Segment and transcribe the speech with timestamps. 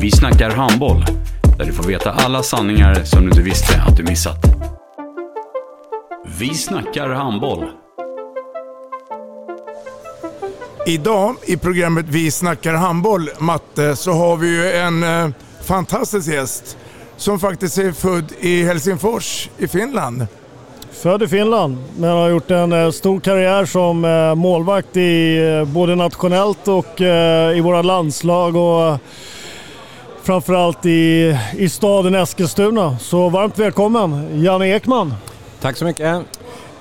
[0.00, 1.04] Vi snackar handboll,
[1.58, 4.38] där du får veta alla sanningar som du inte visste att du missat.
[6.38, 7.64] Vi snackar handboll.
[10.86, 15.30] Idag i programmet Vi snackar handboll, Matte, så har vi ju en eh,
[15.64, 16.76] fantastisk gäst
[17.16, 20.26] som faktiskt är född i Helsingfors i Finland.
[20.92, 25.64] Född i Finland, men har gjort en eh, stor karriär som eh, målvakt i eh,
[25.64, 28.98] både nationellt och eh, i våra landslag och eh,
[30.22, 32.98] framförallt i, i staden Eskilstuna.
[32.98, 35.14] Så varmt välkommen Janne Ekman.
[35.60, 36.24] Tack så mycket.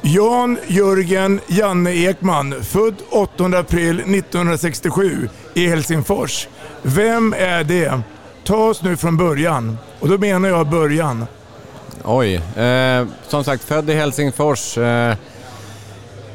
[0.02, 6.48] Jan Jörgen Janne Ekman, född 8 april 1967 i Helsingfors.
[6.82, 8.02] Vem är det?
[8.44, 9.78] Ta oss nu från början.
[10.00, 11.26] Och då menar jag början.
[12.04, 14.78] Oj, eh, som sagt född i Helsingfors.
[14.78, 15.16] Eh,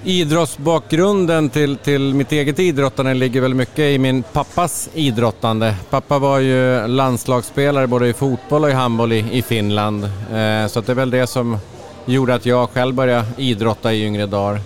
[0.04, 5.74] idrottsbakgrunden till, till mitt eget idrottande ligger väl mycket i min pappas idrottande.
[5.90, 10.04] Pappa var ju landslagsspelare både i fotboll och i handboll i, i Finland.
[10.04, 11.58] Eh, så det är väl det som
[12.06, 14.60] gjorde att jag själv började idrotta i yngre dagar.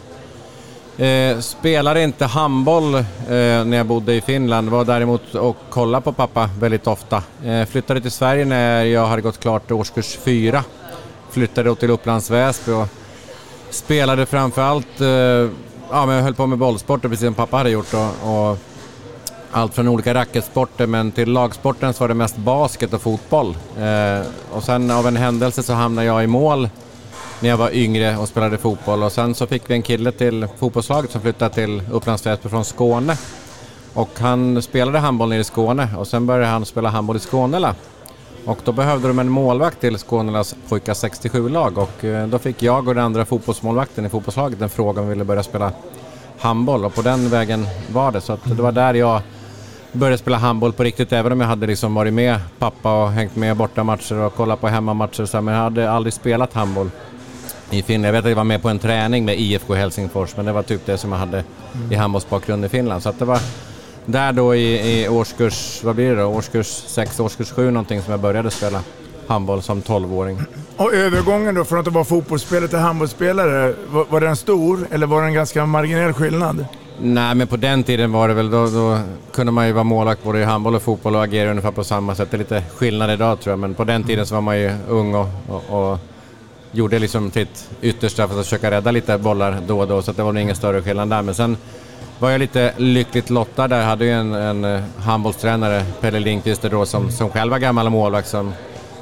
[0.98, 6.12] Eh, spelade inte handboll eh, när jag bodde i Finland, var däremot och kollade på
[6.12, 7.22] pappa väldigt ofta.
[7.44, 10.64] Eh, flyttade till Sverige när jag hade gått klart årskurs fyra.
[11.30, 12.88] Flyttade då till Upplands Väsby och
[13.70, 15.06] spelade framförallt, eh,
[15.90, 18.58] ja men jag höll på med bollsporter precis som pappa hade gjort och, och
[19.52, 23.56] allt från olika racketsporter men till lagsporten så var det mest basket och fotboll.
[23.78, 26.68] Eh, och sen av en händelse så hamnade jag i mål
[27.40, 30.48] när jag var yngre och spelade fotboll och sen så fick vi en kille till
[30.58, 33.16] fotbollslaget som flyttade till Upplands Väsby från Skåne.
[33.94, 37.74] Och han spelade handboll nere i Skåne och sen började han spela handboll i Skånela.
[38.48, 42.88] Och då behövde de en målvakt till Skånelas pojkar 67-lag och eh, då fick jag
[42.88, 45.72] och den andra fotbollsmålvakten i fotbollslaget en fråga om vi ville börja spela
[46.38, 48.20] handboll och på den vägen var det.
[48.20, 49.20] Så att det var där jag
[49.92, 53.36] började spela handboll på riktigt även om jag hade liksom varit med pappa och hängt
[53.36, 56.90] med bortamatcher och kollat på hemmamatcher så, men jag hade aldrig spelat handboll
[57.70, 58.06] i Finland.
[58.06, 60.62] Jag vet att jag var med på en träning med IFK Helsingfors men det var
[60.62, 61.44] typ det som jag hade
[61.90, 63.02] i handbollsbakgrund i Finland.
[63.02, 63.40] Så att det var
[64.08, 68.10] där då i, i årskurs, vad blir det då, årskurs 6, årskurs 7 någonting som
[68.10, 68.82] jag började spela
[69.26, 70.42] handboll som 12-åring.
[70.76, 75.22] Och övergången då från att vara fotbollsspelare till handbollsspelare, var, var den stor eller var
[75.22, 76.66] det en ganska marginell skillnad?
[77.00, 78.98] Nej, men på den tiden var det väl, då, då
[79.32, 82.14] kunde man ju vara målvakt både i handboll och fotboll och agera ungefär på samma
[82.14, 82.30] sätt.
[82.30, 84.72] Det är lite skillnad idag tror jag, men på den tiden så var man ju
[84.88, 85.98] ung och, och, och
[86.72, 90.22] gjorde liksom sitt yttersta för att försöka rädda lite bollar då och då, så det
[90.22, 91.22] var nog ingen större skillnad där.
[91.22, 91.56] Men sen
[92.18, 93.78] var jag lite lyckligt lottad där.
[93.78, 97.90] Jag hade ju en, en eh, handbollstränare, Pelle Lindqvist, då, som, som själv var gammal
[97.90, 98.52] målvakt som,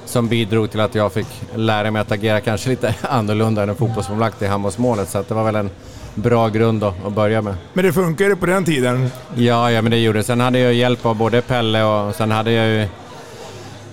[0.05, 3.77] som bidrog till att jag fick lära mig att agera kanske lite annorlunda än en
[3.77, 5.09] fotbollsmålvakt i handbollsmålet.
[5.09, 5.71] Så det var väl en
[6.15, 7.55] bra grund då, att börja med.
[7.73, 9.11] Men det funkade på den tiden?
[9.35, 10.23] Ja, ja men det gjorde det.
[10.23, 12.89] Sen hade jag hjälp av både Pelle och sen hade jag ju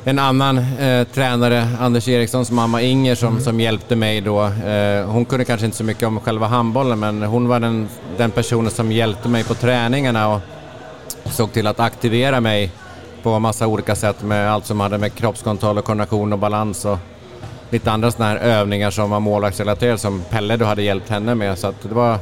[0.06, 4.44] en annan eh, tränare, Anders Erikssons mamma Inger, som, som hjälpte mig då.
[4.44, 8.32] Eh, hon kunde kanske inte så mycket om själva handbollen, men hon var den, den
[8.32, 10.42] personen som hjälpte mig på träningarna och
[11.26, 12.72] såg till att aktivera mig
[13.24, 16.98] på massa olika sätt med allt som hade med kroppskontroll och koordination och balans och
[17.70, 21.58] lite andra sådana här övningar som var målvaktsrelaterade som Pelle då hade hjälpt henne med.
[21.60, 22.18] Så att det var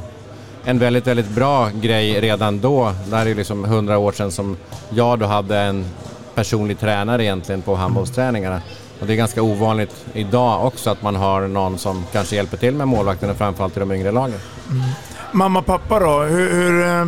[0.64, 2.92] en väldigt, väldigt bra grej redan då.
[3.06, 4.56] Det här är ju liksom hundra år sedan som
[4.90, 5.84] jag då hade en
[6.34, 8.62] personlig tränare egentligen på handbollsträningarna.
[9.00, 12.74] Och det är ganska ovanligt idag också att man har någon som kanske hjälper till
[12.74, 14.40] med målvakten framförallt i de yngre lagen.
[14.70, 14.82] Mm.
[15.32, 17.06] Mamma och pappa då, hur, hur, eh,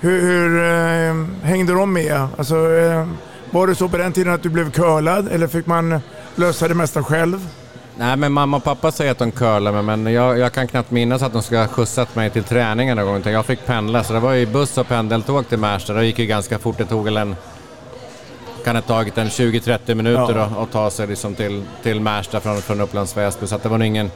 [0.00, 0.62] hur, hur
[1.10, 2.28] äh, hängde de med?
[2.38, 3.06] Alltså, äh,
[3.50, 6.00] var det så på den tiden att du blev curlad eller fick man
[6.34, 7.48] lösa det mesta själv?
[7.98, 10.90] Nej men mamma och pappa säger att de curlar mig men jag, jag kan knappt
[10.90, 13.32] minnas att de ska ha skjutsat mig till träningen någon gång.
[13.32, 15.92] Jag fick pendla så det var ju buss och pendeltåg till Märsta.
[15.92, 16.78] Det gick ju ganska fort.
[16.78, 17.36] Det tog väl en
[18.66, 20.62] kan ha tagit en 20-30 minuter Ja.
[20.62, 23.46] att ta sig liksom till, till Märsta från, från Upplands Väsby.
[23.46, 24.10] Så att det var nog ingen,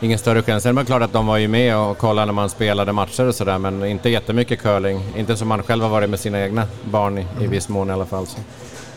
[0.00, 0.62] ingen större skillnad.
[0.62, 3.26] Sen var det klart att de var ju med och kollade när man spelade matcher
[3.26, 5.00] och sådär, men inte jättemycket curling.
[5.16, 7.92] Inte som man själv har varit med sina egna barn i, i viss mån i
[7.92, 8.26] alla fall.
[8.26, 8.38] Så.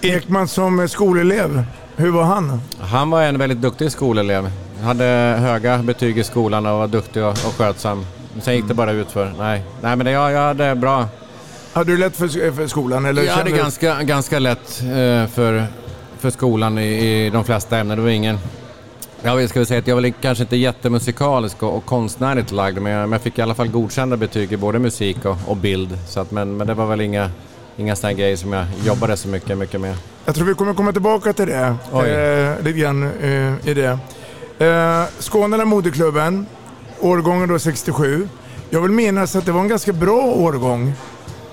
[0.01, 1.63] Ekman som skolelev,
[1.95, 2.61] hur var han?
[2.79, 4.51] Han var en väldigt duktig skolelev.
[4.83, 5.05] Hade
[5.39, 8.05] höga betyg i skolan och var duktig och, och skötsam.
[8.41, 9.33] Sen gick det bara ut för.
[9.39, 11.05] Nej, Nej men det, jag, jag hade bra...
[11.73, 13.05] Hade du lätt för, för skolan?
[13.05, 15.65] Eller Jag hade du- ganska, ganska lätt eh, för,
[16.19, 17.97] för skolan i, i de flesta ämnen.
[17.97, 18.37] Det var ingen...
[19.25, 22.91] Jag ska väl säga att jag var kanske inte jättemusikalisk och, och konstnärligt lagd, men
[22.91, 25.99] jag, men jag fick i alla fall godkända betyg i både musik och, och bild.
[26.07, 27.29] Så att, men, men det var väl inga,
[27.77, 29.95] inga sådana grejer som jag jobbade så mycket, mycket med.
[30.25, 31.75] Jag tror vi kommer komma tillbaka till det.
[31.93, 33.99] Eh, lite grann eh, i det.
[34.65, 36.45] Eh, Skånela moderklubben,
[36.99, 38.27] årgången då 67.
[38.69, 40.93] Jag vill minnas att det var en ganska bra årgång.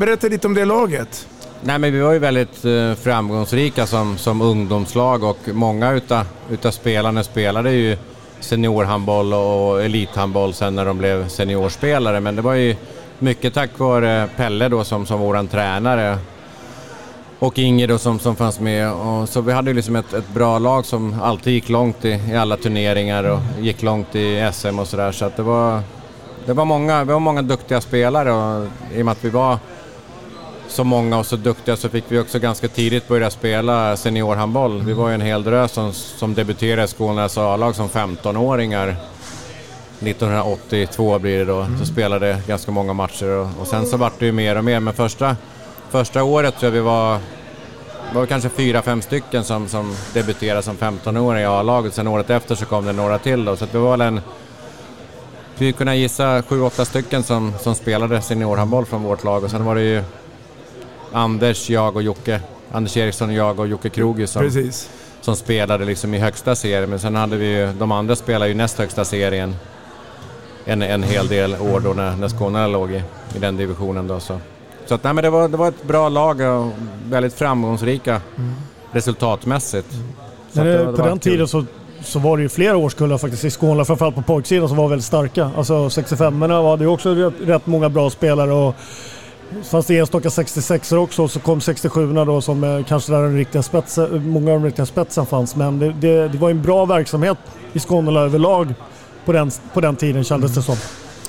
[0.00, 1.29] Berätta lite om det laget.
[1.62, 6.70] Nej, men vi var ju väldigt eh, framgångsrika som, som ungdomslag och många utav, utav
[6.70, 7.97] spelarna spelade ju
[8.41, 12.20] seniorhandboll och elithandboll sen när de blev seniorspelare.
[12.20, 12.76] Men det var ju
[13.19, 16.19] mycket tack vare Pelle då som, som våran tränare
[17.38, 18.93] och Inger då som, som fanns med.
[18.93, 22.20] Och så vi hade ju liksom ett, ett bra lag som alltid gick långt i,
[22.31, 25.12] i alla turneringar och gick långt i SM och sådär.
[25.12, 25.81] Så att det var,
[26.47, 29.58] det var många, vi var många duktiga spelare och i och med att vi var
[30.70, 34.82] så många och så duktiga så fick vi också ganska tidigt börja spela seniorhandboll.
[34.82, 38.96] Vi var ju en hel drös som, som debuterade i Skånes A-lag som 15-åringar.
[40.00, 44.26] 1982 blir det då, så spelade ganska många matcher och, och sen så vart det
[44.26, 44.81] ju mer och mer.
[44.81, 45.37] Men första,
[45.90, 47.19] första året tror jag vi var,
[48.14, 51.94] var kanske fyra, fem stycken som, som debuterade som 15-åringar i A-laget.
[51.94, 54.20] Sen året efter så kom det några till då, så vi var väl en
[55.61, 59.64] vi kunna gissa sju, åtta stycken som, som spelade seniorhandboll från vårt lag och sen
[59.64, 60.02] var det ju
[61.12, 62.41] Anders, jag och Jocke.
[62.73, 64.91] Anders Eriksson, jag och Jocke Krogi som, Precis.
[65.21, 66.91] som spelade liksom i högsta serien.
[66.91, 69.55] Men sen hade vi ju, de andra spelade ju näst högsta serien
[70.65, 73.03] en, en hel del år då när, när Skåne låg i,
[73.37, 74.07] i den divisionen.
[74.07, 74.39] Då, så
[74.91, 76.73] så att, nej, men det, var, det var ett bra lag och
[77.09, 78.21] väldigt framgångsrika
[78.93, 79.93] resultatmässigt.
[79.93, 79.99] Så
[80.53, 81.33] Men att det, det på den kul.
[81.33, 81.65] tiden så,
[82.03, 85.05] så var det ju flera årskullar faktiskt i Skåne, framförallt på pojksidan, som var väldigt
[85.07, 85.51] starka.
[85.57, 88.75] Alltså 65orna hade ju också rätt, rätt många bra spelare och
[89.64, 93.37] fanns det enstaka 66 också och så kom 67orna då som eh, kanske där den
[93.37, 95.56] riktiga spetsen, eh, många av de riktiga spetsen fanns.
[95.56, 97.38] Men det, det, det var en bra verksamhet
[97.73, 98.75] i Skåne överlag
[99.25, 100.75] på den, på den tiden kändes det som.
[100.75, 100.85] Mm.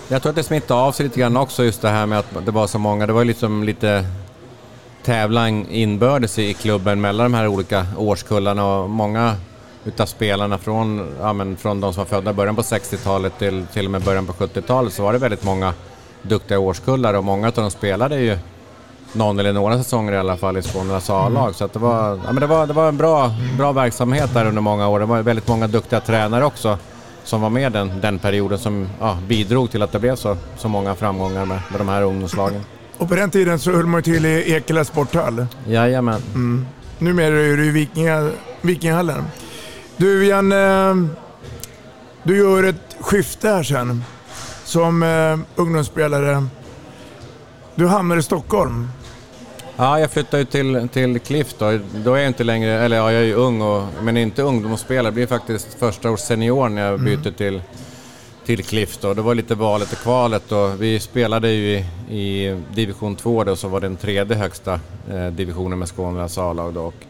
[0.07, 2.45] Jag tror att det smittade av sig lite grann också just det här med att
[2.45, 3.07] det var så många.
[3.07, 4.06] Det var ju liksom lite
[5.03, 9.35] tävlan inbördes i klubben mellan de här olika årskullarna och många
[9.85, 13.65] utav spelarna från, ja, men från de som var födda i början på 60-talet till
[13.73, 15.73] till och med början på 70-talet så var det väldigt många
[16.21, 18.38] duktiga årskullar och många av dem spelade ju
[19.13, 21.56] någon eller några säsonger i alla fall i Skånes A-lag.
[21.56, 24.45] Så att det, var, ja, men det, var, det var en bra, bra verksamhet där
[24.45, 25.00] under många år.
[25.00, 26.77] Det var väldigt många duktiga tränare också
[27.23, 30.68] som var med den, den perioden som ja, bidrog till att det blev så, så
[30.68, 32.62] många framgångar med, med de här ungdomslagen.
[32.97, 35.45] Och på den tiden så höll man ju till i Ekela sporthall.
[35.68, 36.21] Jajamän.
[36.33, 36.65] Mm.
[37.00, 38.29] Numera är du i Vikinga,
[38.62, 39.23] Vikinghallen.
[39.97, 40.95] Du Jan, eh,
[42.23, 44.03] du gör ett skifte här sen
[44.63, 46.45] som eh, ungdomsspelare.
[47.75, 48.87] Du hamnar i Stockholm.
[49.77, 51.79] Ja, jag flyttade ju till, till Cliff då.
[51.95, 55.11] Då är jag inte längre, eller ja, jag är ju ung och, men inte ungdomsspelare.
[55.11, 57.61] Det blir faktiskt första års senior när jag byter till,
[58.45, 59.13] till Cliff då.
[59.13, 63.56] Det var lite valet och kvalet och vi spelade ju i, i division 2 då,
[63.56, 64.80] så var den tredje högsta
[65.11, 66.81] eh, divisionen med Skånes A-lag då.
[66.81, 67.06] Och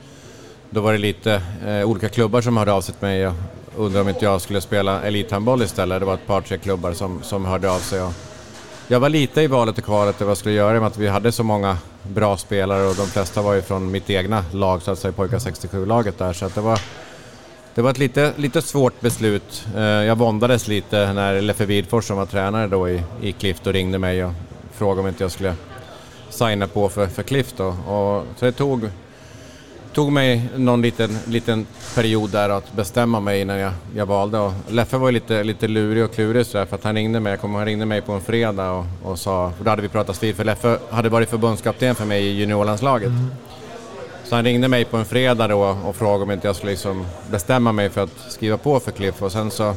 [0.69, 3.33] då var det lite eh, olika klubbar som hörde av sig till mig och
[3.77, 5.99] undrade om inte jag skulle spela elithandboll istället.
[5.99, 8.01] Det var ett par, tre klubbar som, som hörde av sig.
[8.01, 8.13] Och,
[8.87, 10.97] jag var lite i valet och kvalet vad jag skulle göra i och med att
[10.97, 14.81] vi hade så många bra spelare och de flesta var ju från mitt egna lag,
[14.81, 16.33] så att säga pojkar 67-laget där.
[16.33, 16.79] Så att det var,
[17.75, 19.65] det var ett lite, lite svårt beslut.
[19.75, 23.73] Eh, jag våndades lite när Leffe Widfors som var tränare då i, i Cliff och
[23.73, 24.31] ringde mig och
[24.73, 25.55] frågade om inte jag skulle
[26.29, 27.67] signa på för, för Cliff då.
[27.67, 28.89] Och, så det tog,
[29.93, 34.39] tog mig någon liten, liten period där att bestämma mig innan jag, jag valde.
[34.39, 37.31] Och Leffe var ju lite, lite lurig och klurig sådär för att han ringde mig,
[37.31, 39.87] jag kommer, han ringde mig på en fredag och, och sa, för då hade vi
[39.87, 43.11] pratat vid, för Leffe hade varit förbundskapten för mig i juniorlandslaget.
[44.23, 47.05] Så han ringde mig på en fredag då och frågade om inte jag skulle liksom
[47.31, 49.75] bestämma mig för att skriva på för Cliff och sen så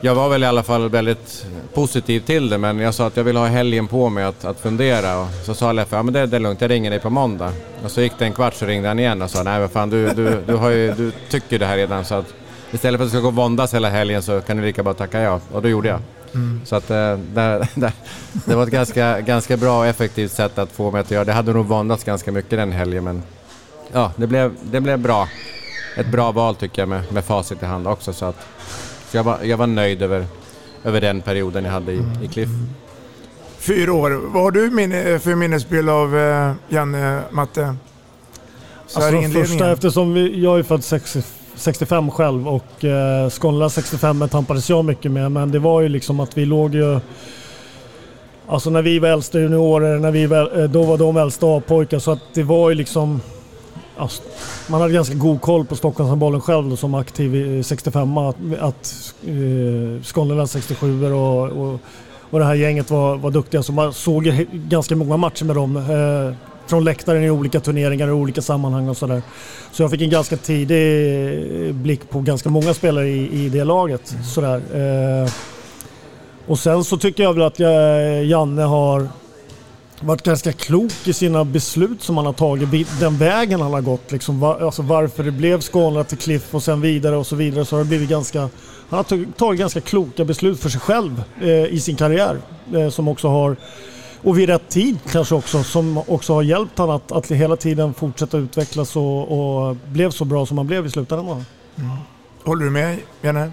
[0.00, 3.24] jag var väl i alla fall väldigt positiv till det men jag sa att jag
[3.24, 6.26] vill ha helgen på mig att, att fundera och så sa Leffe, ja men det,
[6.26, 7.52] det är lugnt, jag ringer dig på måndag.
[7.84, 9.90] Och så gick det en kvart så ringde han igen och sa, nej men fan
[9.90, 12.34] du, du, du, har ju, du tycker det här redan så att
[12.72, 14.94] istället för att du ska gå och våndas hela helgen så kan du lika bara
[14.94, 15.40] tacka ja.
[15.52, 16.00] Och det gjorde jag.
[16.34, 16.60] Mm.
[16.64, 17.92] Så att eh, det, det,
[18.44, 21.32] det var ett ganska, ganska bra och effektivt sätt att få mig att göra det.
[21.32, 23.22] hade nog våndats ganska mycket den helgen men
[23.92, 25.28] ja, det blev, det blev bra.
[25.96, 28.12] Ett bra val tycker jag med, med facit i hand också.
[28.12, 28.46] Så, att,
[29.16, 30.26] så jag, var, jag var nöjd över,
[30.84, 32.48] över den perioden jag hade i, i Cliff.
[33.58, 34.10] Fyra år.
[34.10, 37.76] Vad har du minne, för minnesbild av eh, Janne, Matte?
[38.86, 41.22] Så Alltså de första, eftersom vi, jag är född 60,
[41.54, 45.32] 65 själv och eh, Skånela 65 tampades jag mycket med.
[45.32, 47.00] Men det var ju liksom att vi låg ju...
[48.46, 51.98] Alltså när vi var äldsta juniorer, när vi väl, eh, då var de äldsta A-pojkar.
[51.98, 53.20] Så att det var ju liksom...
[53.98, 54.22] Alltså,
[54.68, 59.14] man hade ganska god koll på Stockholmshandbollen själv då, som aktiv i 65 att, att
[59.26, 61.80] eh, Skånela 67 och, och,
[62.30, 63.62] och det här gänget var, var duktiga.
[63.62, 65.76] Så man såg ganska många matcher med dem.
[65.76, 66.34] Eh,
[66.66, 69.22] från läktaren i olika turneringar och olika sammanhang och sådär.
[69.72, 74.14] Så jag fick en ganska tidig blick på ganska många spelare i, i det laget.
[74.34, 74.62] Sådär.
[75.24, 75.30] Eh,
[76.46, 79.08] och sen så tycker jag väl att jag, Janne har
[80.00, 84.12] varit ganska klok i sina beslut som han har tagit, den vägen han har gått.
[84.12, 87.64] Liksom, var, alltså varför det blev Skåne till Cliff och sen vidare och så vidare.
[87.64, 88.50] Så har det blivit ganska, han
[88.88, 92.38] har tagit, ganska kloka beslut för sig själv eh, i sin karriär.
[92.74, 93.56] Eh, som också har,
[94.22, 97.94] och vid rätt tid kanske också, som också har hjälpt honom att, att hela tiden
[97.94, 101.44] fortsätta utvecklas och, och blev så bra som han blev i slutändan.
[101.76, 101.90] Mm.
[102.44, 103.52] Håller du med Janne?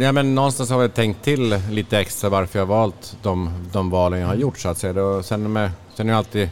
[0.00, 3.90] Ja, men någonstans har jag tänkt till lite extra varför jag har valt de, de
[3.90, 5.22] valen jag har gjort så att säga.
[5.22, 6.50] Sen, med, sen är det alltid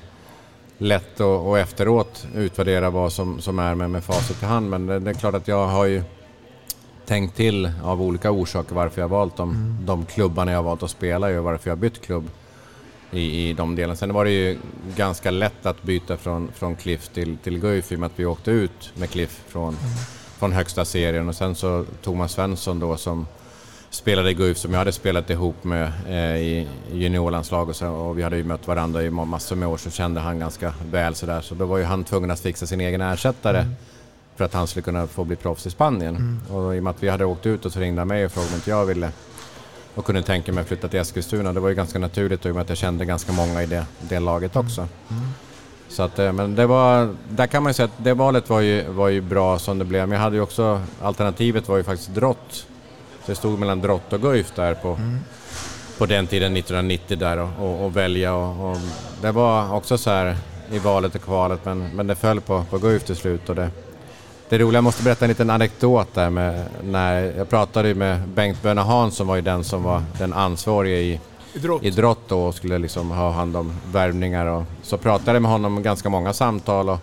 [0.78, 4.70] lätt att och efteråt utvärdera vad som, som är med, med facit i hand.
[4.70, 6.02] Men det, det är klart att jag har ju
[7.04, 10.82] tänkt till av olika orsaker varför jag har valt de, de klubbarna jag har valt
[10.82, 12.30] att spela i och varför jag har bytt klubb
[13.10, 13.96] i, i de delarna.
[13.96, 14.58] Sen var det ju
[14.96, 18.26] ganska lätt att byta från, från Cliff till, till Guif i och med att vi
[18.26, 19.76] åkte ut med Cliff från,
[20.38, 21.28] från högsta serien.
[21.28, 23.26] Och sen så Thomas Svensson då som
[23.90, 27.68] spelade i Guif som jag hade spelat ihop med eh, i juniorlandslag.
[27.68, 30.20] Och, så, och vi hade ju mött varandra i ma- massor med år så kände
[30.20, 31.40] han ganska väl sådär.
[31.40, 33.66] Så då var ju han tvungen att fixa sin egen ersättare
[34.36, 36.40] för att han skulle kunna få bli proffs i Spanien.
[36.50, 38.32] Och i och med att vi hade åkt ut och så ringde han mig och
[38.32, 39.10] frågade om inte jag ville
[39.94, 41.52] och kunde tänka mig att flytta till Eskilstuna.
[41.52, 43.86] Det var ju ganska naturligt i och med att jag kände ganska många i det,
[44.00, 44.88] det laget också.
[45.88, 48.60] Så att, eh, men det var, där kan man ju säga att det valet var
[48.60, 50.08] ju, var ju bra som det blev.
[50.08, 52.66] Men jag hade ju också, alternativet var ju faktiskt Drott.
[53.24, 54.98] Så det stod mellan Drott och Guif där på,
[55.98, 58.34] på den tiden, 1990 där och, och, och välja.
[58.34, 58.76] Och, och
[59.20, 60.36] det var också så här
[60.70, 63.48] i valet och kvalet men, men det föll på, på Guif till slut.
[63.48, 63.70] Och det,
[64.48, 68.28] det roliga, jag måste berätta en liten anekdot där med när jag pratade ju med
[68.28, 71.20] Bengt Böna Hansson var ju den som var den ansvarige i,
[71.56, 71.82] idrott.
[71.82, 76.08] idrott och skulle liksom ha hand om värvningar och så pratade jag med honom ganska
[76.08, 76.98] många samtal och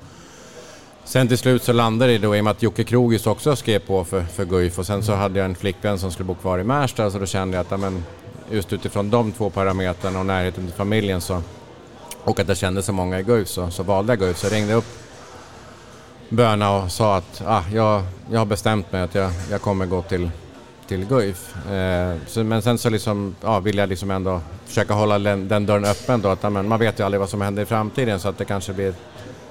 [1.04, 3.80] sen till slut så landade det då i och med att Jocke Krogis också skrev
[3.80, 6.60] på för, för Guif och sen så hade jag en flickvän som skulle bo kvar
[6.60, 8.04] i Märsta så då kände jag att amen,
[8.52, 11.42] just utifrån de två parametrarna och närheten till familjen så
[12.24, 14.54] och att jag kände så många i Guif så, så valde jag Guif så jag
[14.54, 14.86] ringde upp
[16.30, 20.02] Böna och sa att ah, jag, jag har bestämt mig att jag, jag kommer gå
[20.02, 20.30] till,
[20.88, 21.68] till Guif.
[21.72, 25.66] Eh, så, men sen så liksom, ja, vill jag liksom ändå försöka hålla den, den
[25.66, 26.30] dörren öppen då.
[26.30, 28.74] Att, men man vet ju aldrig vad som händer i framtiden så att det kanske
[28.74, 28.94] blir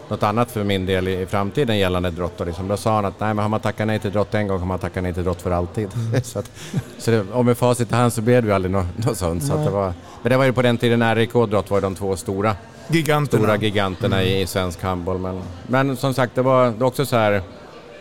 [0.09, 2.41] något annat för min del i, i framtiden gällande drott.
[2.41, 4.49] Och liksom, då sa han att nej, men har man tackat nej till drott en
[4.49, 5.89] gång kan man tacka nej till drott för alltid.
[6.23, 6.51] så att,
[6.99, 9.45] så det, och med facit i hand så blev det ju aldrig något, något sånt.
[9.45, 11.81] Så att det var, men det var ju på den tiden RIK och drott var
[11.81, 12.57] de två stora
[12.89, 13.43] Giganterna.
[13.43, 15.19] stora giganterna i, i svensk handboll.
[15.19, 17.43] Men, men som sagt, det var, det var också så här.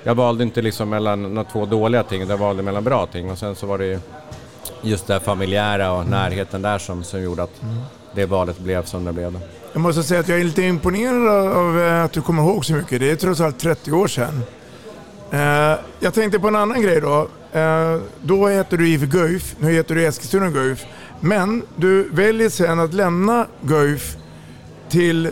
[0.04, 3.32] Jag valde inte liksom mellan några två dåliga ting, jag valde mellan bra ting.
[3.32, 4.00] Och sen så var det ju
[4.82, 7.62] just det familjära och närheten där som, som gjorde att
[8.16, 9.40] det valet blev som det blev.
[9.74, 11.28] Jag måste säga att jag är lite imponerad
[11.58, 13.00] av- eh, att du kommer ihåg så mycket.
[13.00, 14.42] Det är trots allt 30 år sedan.
[15.32, 17.28] Eh, jag tänkte på en annan grej då.
[17.60, 20.86] Eh, då heter du IF Guif, nu heter du Eskilstuna Guif.
[21.20, 24.16] Men du väljer sen att lämna Guif
[24.90, 25.30] till,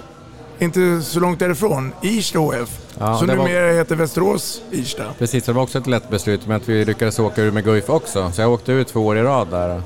[0.59, 2.69] inte så långt därifrån, Irsta HF.
[2.99, 5.03] Ja, som det var- numera heter Västerås Irsta.
[5.19, 7.89] Precis, det var också ett lätt beslut med att vi lyckades åka ur med Guif
[7.89, 8.31] också.
[8.31, 9.81] Så jag åkte ut två år i rad där.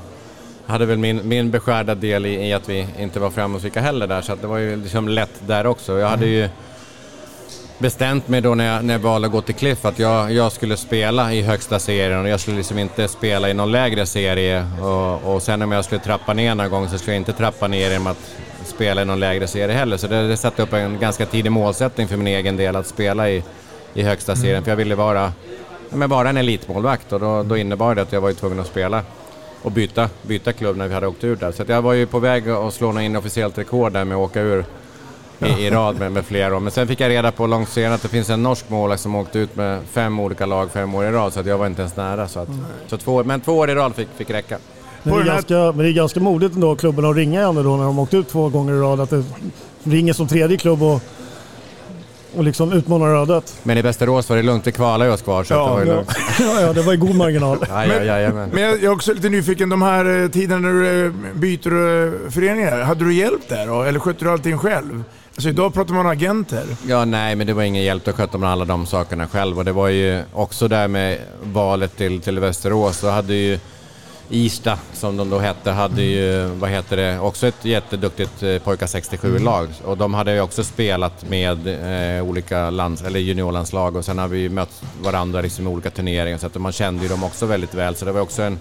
[0.66, 4.22] Hade väl min, min beskärda del i, i att vi inte var framgångsrika heller där,
[4.22, 5.98] så det var ju liksom lätt där också.
[5.98, 6.48] Jag hade ju
[7.78, 10.52] bestämt mig då när jag, när jag valde att gå till Cliff att jag, jag
[10.52, 14.66] skulle spela i högsta serien och jag skulle liksom inte spela i någon lägre serie.
[14.82, 17.68] Och, och sen om jag skulle trappa ner någon gång så skulle jag inte trappa
[17.68, 18.30] ner genom att
[18.66, 19.96] spela i någon lägre serie heller.
[19.96, 23.30] Så det, det satte upp en ganska tidig målsättning för min egen del att spela
[23.30, 23.44] i,
[23.94, 24.64] i högsta serien.
[24.64, 25.32] För jag ville vara,
[25.90, 28.66] ja, men vara en elitmålvakt och då, då innebar det att jag var tvungen att
[28.66, 29.02] spela
[29.62, 31.52] och byta, byta klubb när vi hade åkt ur där.
[31.52, 34.40] Så jag var ju på väg att slå något inofficiellt rekord där med att åka
[34.40, 34.64] ur
[35.38, 36.60] i, i rad med, med flera år.
[36.60, 39.14] Men sen fick jag reda på långt senare att det finns en norsk målvakt som
[39.14, 41.96] åkte ut med fem olika lag fem år i rad så jag var inte ens
[41.96, 42.28] nära.
[42.28, 42.48] Så att,
[42.86, 44.58] så två, men två år i rad fick, fick räcka.
[45.04, 47.76] Men det, är ganska, men det är ganska modigt ändå klubben att ringa Janne då
[47.76, 49.00] när de åkt ut två gånger i rad.
[49.00, 49.24] Att det
[49.84, 51.02] ringer som tredje klubb och
[52.36, 53.54] och liksom utmana ödet.
[53.62, 55.44] Men i Västerås var det lugnt, det kvalade oss kvar.
[55.44, 56.10] Så Ja, det var ju Ja, lugnt.
[56.60, 57.58] ja, det var i god marginal.
[57.68, 58.48] Ja, ja, men.
[58.50, 61.66] Men jag jag är också lite nyfiken, de här eh, tiderna när du eh, byter
[61.66, 63.82] eh, föreningar, hade du hjälp där då?
[63.82, 65.04] Eller skötte du allting själv?
[65.34, 66.62] Alltså idag pratar man agenter.
[66.86, 68.04] Ja, nej, men det var ingen hjälp.
[68.04, 69.58] Då skötte man alla de sakerna själv.
[69.58, 72.98] Och det var ju också där med valet till, till Västerås.
[72.98, 73.58] Så hade ju
[74.30, 78.86] Irsta, som de då hette, hade ju, vad heter det, också ett jätteduktigt eh, pojkar
[78.86, 79.68] 67-lag.
[79.84, 81.66] Och de hade ju också spelat med
[82.18, 86.38] eh, olika lands, eller juniorlandslag och sen har vi mött varandra liksom i olika turneringar.
[86.38, 87.96] Så att man kände ju dem också väldigt väl.
[87.96, 88.58] Så det var också en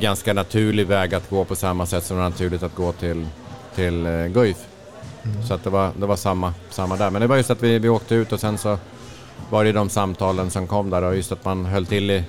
[0.00, 3.26] ganska naturlig väg att gå på samma sätt som det var naturligt att gå till,
[3.74, 4.56] till eh, Guif.
[5.48, 7.10] Så att det var, det var samma, samma där.
[7.10, 8.78] Men det var just att vi, vi åkte ut och sen så
[9.50, 12.24] var det de samtalen som kom där och just att man höll till i,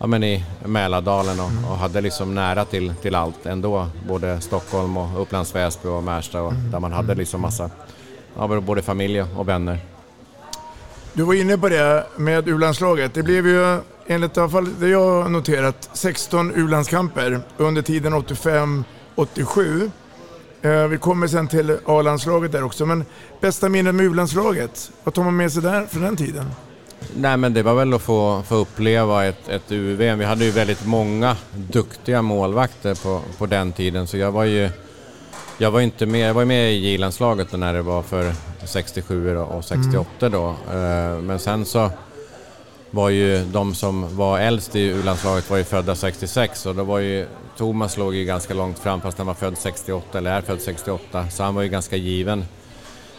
[0.00, 3.86] ja, men i Mälardalen och, och hade liksom nära till, till allt ändå.
[4.08, 7.70] Både Stockholm och Upplands Väsby och Märsta och där man hade liksom massa,
[8.36, 9.78] ja, både familj och vänner.
[11.12, 13.14] Du var inne på det med U-landslaget.
[13.14, 18.14] Det blev ju, enligt i alla fall det jag har noterat, 16 U-landskamper under tiden
[18.14, 19.90] 85-87.
[20.62, 23.04] Eh, Vi kommer sen till A-landslaget där också, men
[23.40, 26.44] bästa minnet med U-landslaget, vad tar man med sig där från den tiden?
[27.16, 30.18] Nej men det var väl att få, få uppleva ett, ett UVM.
[30.18, 34.70] Vi hade ju väldigt många duktiga målvakter på, på den tiden så jag var ju
[35.58, 38.32] jag var inte med, jag var med i J-landslaget när det var för
[38.64, 40.48] 67 och och 68 då.
[40.48, 41.90] Eh, Men sen så
[42.90, 46.98] var ju de som var äldst i U-landslaget var ju födda 66 och då var
[46.98, 47.26] ju
[47.56, 51.26] Thomas låg ju ganska långt fram fast han var född 68 eller är född 68
[51.30, 52.44] så han var ju ganska given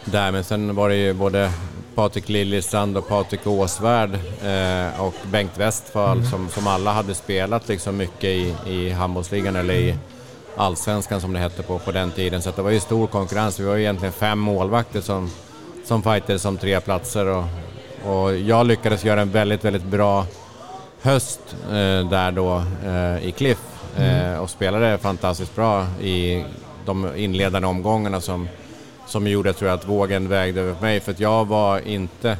[0.04, 0.32] där.
[0.32, 1.52] Men sen var det ju både
[1.94, 4.10] Patrik Liljestrand och Patrik Åsvärd
[4.44, 9.74] eh, och Bengt Westphal som, som alla hade spelat liksom mycket i, i handbollsligan eller
[9.74, 9.96] i
[10.56, 12.42] allsvenskan som det hette på, på den tiden.
[12.42, 13.60] Så det var ju stor konkurrens.
[13.60, 15.30] Vi var ju egentligen fem målvakter som,
[15.84, 17.44] som fightades om tre platser och,
[18.06, 20.26] och jag lyckades göra en väldigt, väldigt bra
[21.02, 23.58] höst eh, där då eh, i Cliff
[23.96, 26.44] eh, och spelade fantastiskt bra i
[26.84, 28.48] de inledande omgångarna som,
[29.06, 32.36] som gjorde tror jag, att vågen vägde över mig för att jag var inte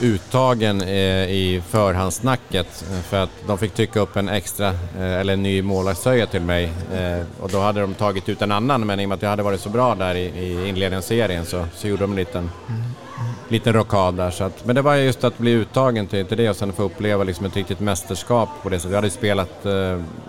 [0.00, 5.32] uttagen eh, i förhandssnacket eh, för att de fick trycka upp en extra eh, eller
[5.32, 6.72] en ny målvaktströja till mig
[7.40, 9.42] och då hade de tagit ut en annan men i och med att jag hade
[9.42, 12.50] varit så bra där i, inledningsserien inledningen av serien så, så gjorde de en liten,
[13.48, 14.30] liten rockad där.
[14.30, 16.82] Så att, men det var just att bli uttagen till, till det och sen få
[16.82, 18.90] uppleva liksom ett riktigt mästerskap på det sättet.
[18.90, 19.66] Jag hade spelat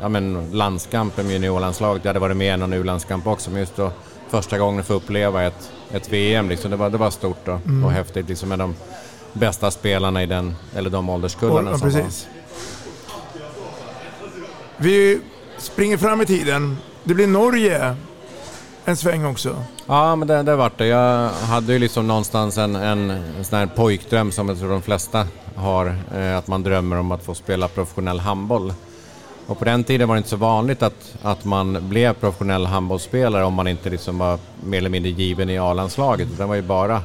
[0.01, 3.75] ja, men landskamper med juniorlandslaget, jag hade varit med i någon U-landskamp också men just
[3.75, 3.91] då
[4.29, 7.83] första gången få uppleva ett, ett VM liksom, det, var, det var stort och, Mm.
[7.85, 8.75] och häftigt liksom med de
[9.33, 11.99] bästa spelarna i den, eller de ålderskullarna som var.
[12.01, 12.27] precis.
[14.77, 15.21] Vi
[15.57, 16.77] springer fram i tiden.
[17.03, 17.95] Det blir Norge
[18.85, 19.55] en sväng också.
[19.85, 20.87] Ja, men det, det vart det.
[20.87, 24.81] Jag hade ju liksom någonstans en, en, en sån här pojkdröm som jag tror de
[24.81, 25.95] flesta har.
[26.15, 28.73] Eh, att man drömmer om att få spela professionell handboll.
[29.47, 33.43] Och på den tiden var det inte så vanligt att, att man blev professionell handbollsspelare
[33.43, 36.37] om man inte liksom var mer eller mindre given i A-landslaget.
[36.37, 37.01] Det var ju bara,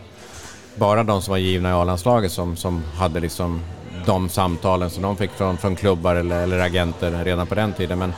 [0.74, 3.60] bara de som var givna i A-landslaget som, som hade liksom
[4.06, 7.98] de samtalen som de fick från, från klubbar eller, eller agenter redan på den tiden.
[7.98, 8.12] Men,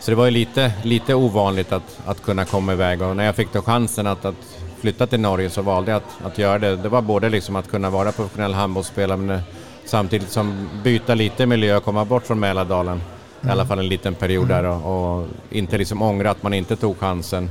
[0.00, 3.36] så det var ju lite, lite ovanligt att, att kunna komma iväg och när jag
[3.36, 6.76] fick då chansen att, att flytta till Norge så valde jag att, att göra det.
[6.76, 9.42] Det var både liksom att kunna vara professionell handbollsspelare men eh,
[9.84, 13.00] samtidigt som byta lite miljö och komma bort från Mälardalen.
[13.46, 16.76] I alla fall en liten period där och, och inte liksom ångra att man inte
[16.76, 17.50] tog chansen.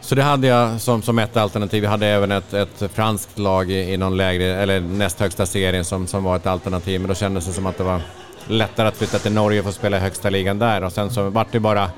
[0.00, 1.84] Så det hade jag som, som ett alternativ.
[1.84, 5.84] Jag hade även ett, ett franskt lag i, i någon lägre, eller näst högsta serien
[5.84, 7.00] som, som var ett alternativ.
[7.00, 8.00] Men då kändes det som att det var
[8.46, 10.84] lättare att flytta till Norge och få spela i högsta ligan där.
[10.84, 11.90] Och sen så vart det bara,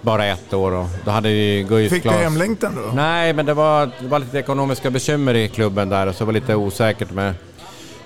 [0.00, 2.92] bara ett år och då hade vi Guif Fick du hemlängtan då?
[2.94, 6.32] Nej, men det var, det var lite ekonomiska bekymmer i klubben där och så var
[6.32, 7.34] det lite osäkert med,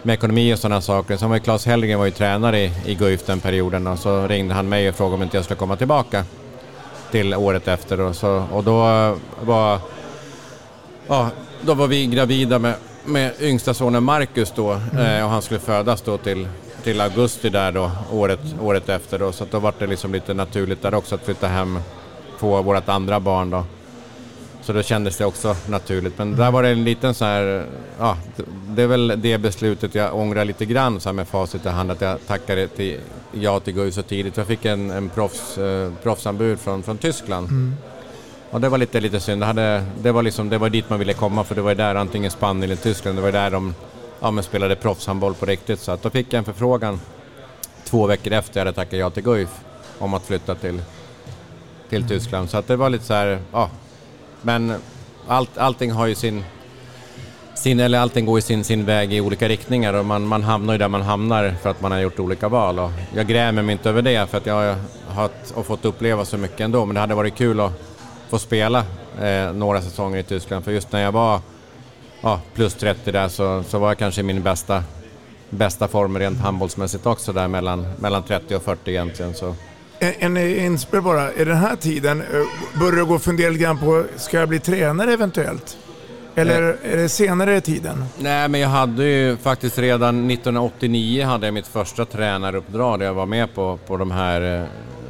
[0.06, 1.16] med ekonomi och sådana saker.
[1.16, 4.26] Sen var ju Claes Hellgren var ju tränare i, i Guif den perioden och så
[4.26, 6.24] ringde han mig och frågade om inte jag skulle komma tillbaka
[7.10, 8.76] till året efter och, så, och då
[9.40, 9.78] var,
[11.06, 15.60] ja, då var vi gravida med, med yngsta sonen Marcus då eh, och han skulle
[15.60, 16.48] födas då till,
[16.82, 20.82] till augusti där då året, året efter då så då var det liksom lite naturligt
[20.82, 21.78] där också att flytta hem
[22.38, 23.64] på vårt andra barn då.
[24.66, 26.18] Så då kändes det också naturligt.
[26.18, 27.66] Men där var det en liten så här,
[27.98, 28.16] ja,
[28.68, 31.90] det- är väl det beslutet jag ångrar lite grann så här med facit i hand
[31.90, 33.00] att jag tackade till,
[33.32, 34.36] ja till Guif så tidigt.
[34.36, 37.48] Jag fick en, en proffs, eh, proffsanbud från, från Tyskland.
[37.48, 37.74] Mm.
[38.50, 39.42] Och det var lite, lite synd.
[39.42, 41.94] Det, hade, det, var liksom, det var dit man ville komma för det var där
[41.94, 43.18] antingen Spanien eller Tyskland.
[43.18, 43.74] Det var där de
[44.20, 45.80] ja, men spelade proffshandboll på riktigt.
[45.80, 47.00] Så att då fick jag en förfrågan
[47.84, 49.48] två veckor efter jag hade tackat ja till Guif
[49.98, 50.82] om att flytta till,
[51.88, 52.50] till Tyskland.
[52.50, 53.70] Så att det var lite så här, ja.
[54.46, 54.74] Men
[55.26, 56.44] allt, allting har ju sin,
[57.54, 60.74] sin, eller allting går ju sin, sin väg i olika riktningar och man, man hamnar
[60.74, 62.78] ju där man hamnar för att man har gjort olika val.
[62.78, 64.76] Och jag grämer mig inte över det för att jag
[65.08, 67.72] har, har fått uppleva så mycket ändå men det hade varit kul att
[68.28, 68.84] få spela
[69.20, 71.40] eh, några säsonger i Tyskland för just när jag var
[72.20, 74.84] ja, plus 30 där så, så var jag kanske i min bästa,
[75.50, 79.34] bästa form rent handbollsmässigt också där mellan, mellan 30 och 40 egentligen.
[79.34, 79.54] Så.
[79.98, 83.64] En, en inspel bara, i den här tiden, eh, börjar du gå och fundera lite
[83.64, 85.76] grann på, ska jag bli tränare eventuellt?
[86.34, 88.04] Eller är det senare i tiden?
[88.18, 93.14] Nej, men jag hade ju faktiskt redan 1989 hade jag mitt första tränaruppdrag där jag
[93.14, 94.66] var med på, på de här, eh,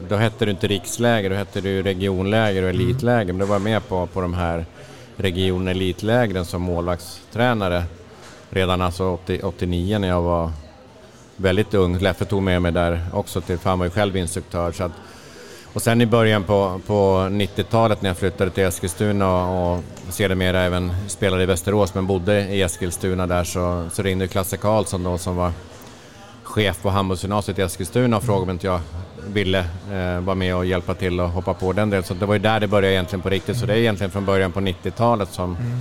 [0.09, 3.55] då hette det inte riksläger, då hette det ju regionläger och elitläger, men då var
[3.55, 4.67] jag med på, på de här
[5.17, 7.85] region elitlägren som målvaktstränare
[8.51, 10.53] redan alltså 80, 89 när jag var
[11.37, 11.99] väldigt ung.
[11.99, 14.73] Leffe tog med mig där också, till, för han var ju själv instruktör.
[14.73, 14.93] Så att,
[15.73, 20.63] och sen i början på, på 90-talet när jag flyttade till Eskilstuna och, och sedermera
[20.63, 25.19] även spelade i Västerås men bodde i Eskilstuna där så, så ringde Klasse Karlsson då
[25.19, 25.53] som var
[26.43, 28.81] chef på handbollsgymnasiet i Eskilstuna och frågade om inte jag
[29.33, 29.59] ville
[29.93, 32.05] eh, vara med och hjälpa till och hoppa på den delen.
[32.05, 33.57] Så det var ju där det började egentligen på riktigt.
[33.57, 35.79] Så det är egentligen från början på 90-talet som, mm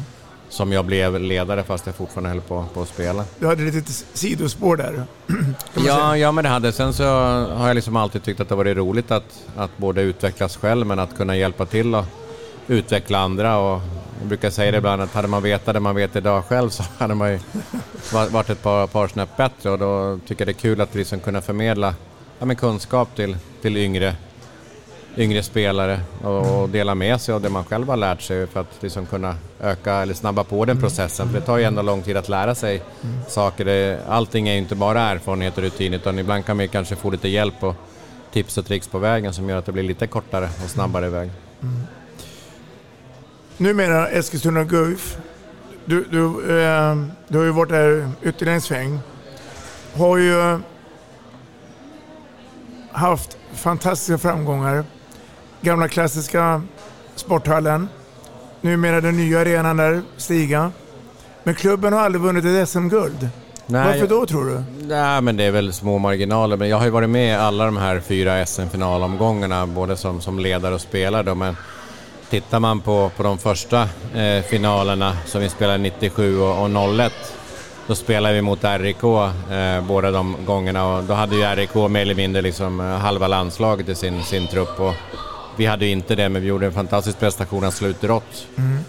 [0.56, 3.26] som jag blev ledare fast jag fortfarande höll på, på att spela.
[3.40, 5.04] Du hade ett litet sidospår där.
[5.86, 6.72] ja, ja, men det hade.
[6.72, 10.58] Sen så har jag liksom alltid tyckt att det varit roligt att, att både utvecklas
[10.58, 12.06] själv men att kunna hjälpa till och
[12.68, 13.58] utveckla andra.
[13.58, 13.82] Och
[14.20, 16.84] jag brukar säga det ibland att hade man vetat det man vet idag själv så
[16.98, 17.40] hade man ju
[18.32, 21.20] varit ett par, par snäpp bättre och då tycker jag det är kul att liksom
[21.20, 21.96] kunna förmedla
[22.40, 24.16] ja, kunskap till, till yngre,
[25.18, 28.78] yngre spelare och, dela med sig av det man själv har lärt sig för att
[28.80, 31.28] liksom kunna öka eller snabba på den processen.
[31.28, 33.16] För det tar ju ändå lång tid att lära sig mm.
[33.28, 34.00] saker.
[34.08, 37.28] Allting är ju inte bara erfarenhet och rutin utan ibland kan man kanske få lite
[37.28, 37.76] hjälp och
[38.32, 41.30] tips och tricks på vägen som gör att det blir lite kortare och snabbare väg.
[41.62, 41.82] Mm.
[43.58, 45.18] Numera Eskilstuna Guif.
[45.86, 46.26] Du, du,
[46.60, 46.96] eh,
[47.28, 49.00] du har ju varit där ytterligare en sväng.
[49.94, 50.60] Har ju
[52.92, 54.86] haft fantastiska framgångar.
[55.66, 56.62] Gamla klassiska
[57.16, 57.90] sporthallen.
[58.62, 60.72] Numera den nya arenan där, Stiga.
[61.44, 63.30] Men klubben har aldrig vunnit ett SM-guld.
[63.66, 64.64] Varför då tror du?
[64.88, 66.58] Nej, men det är väl små marginaler.
[66.58, 70.40] Men jag har ju varit med i alla de här fyra SM-finalomgångarna, både som, som
[70.40, 71.24] ledare och spelare.
[71.24, 71.36] Då.
[71.36, 71.56] Men
[72.30, 73.82] tittar man på, på de första
[74.16, 77.14] eh, finalerna som vi spelade 97 och, och 01
[77.88, 82.02] då spelade vi mot RIK eh, båda de gångerna och då hade ju RIK mer
[82.02, 84.80] eller mindre liksom eh, halva landslaget i sin, sin trupp.
[84.80, 84.94] Och
[85.58, 88.48] vi hade inte det, men vi gjorde en fantastisk prestation slå ut Drott.
[88.58, 88.80] Mm.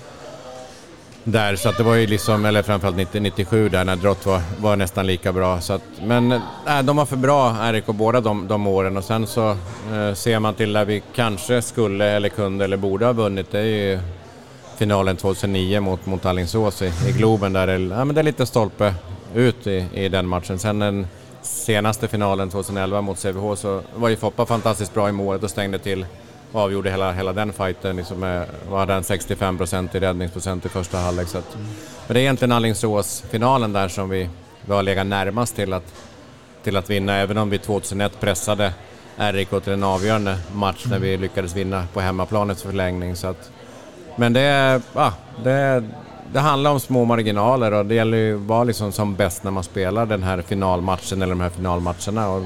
[1.25, 4.43] Där, så att det var ju liksom, eller framförallt 90, 97 där när Drott var,
[4.61, 5.61] var nästan lika bra.
[5.61, 9.27] Så att, men äh, de var för bra, RIK, båda de, de åren och sen
[9.27, 9.51] så
[9.93, 13.59] eh, ser man till där vi kanske skulle eller kunde eller borde ha vunnit, det
[13.59, 13.99] är ju
[14.77, 18.47] finalen 2009 mot, mot Alingsås i, i Globen där det, ja, men det är lite
[18.47, 18.95] stolpe
[19.35, 20.59] ut i, i den matchen.
[20.59, 21.07] Sen den
[21.43, 25.79] senaste finalen 2011 mot Sävehof så var ju Foppa fantastiskt bra i målet och stängde
[25.79, 26.07] till
[26.53, 27.97] och avgjorde hela, hela den fighten.
[27.97, 31.29] Liksom med, hade en 65% i räddningsprocent i första halvlek.
[31.29, 31.57] Så att,
[32.07, 34.29] men det är egentligen Alingsås-finalen där som vi,
[34.65, 35.95] vi har legat närmast till att,
[36.63, 38.73] till att vinna, även om vi 2001 pressade
[39.17, 43.17] RIK till en avgörande match när vi lyckades vinna på hemmaplanets förlängning.
[43.17, 43.51] Så att,
[44.17, 45.13] men det, ja,
[45.45, 45.85] det,
[46.33, 49.51] det handlar om små marginaler och det gäller ju att vara liksom som bäst när
[49.51, 52.29] man spelar den här finalmatchen eller de här finalmatcherna.
[52.29, 52.43] Och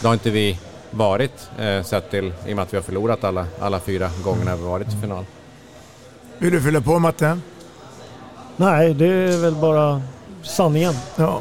[0.00, 0.58] det har inte vi
[0.96, 4.56] varit eh, sett till, i och med att vi har förlorat alla, alla fyra gångerna
[4.56, 5.24] vi varit i final.
[6.38, 7.38] Vill du fylla på Matte?
[8.56, 10.02] Nej, det är väl bara
[10.42, 10.94] sanningen.
[11.16, 11.40] Ja.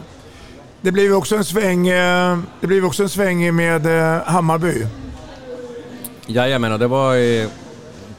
[0.82, 4.88] Det blev också en sväng, eh, det blev också en sväng med eh, Hammarby.
[6.28, 7.50] Jajamän, och det var ju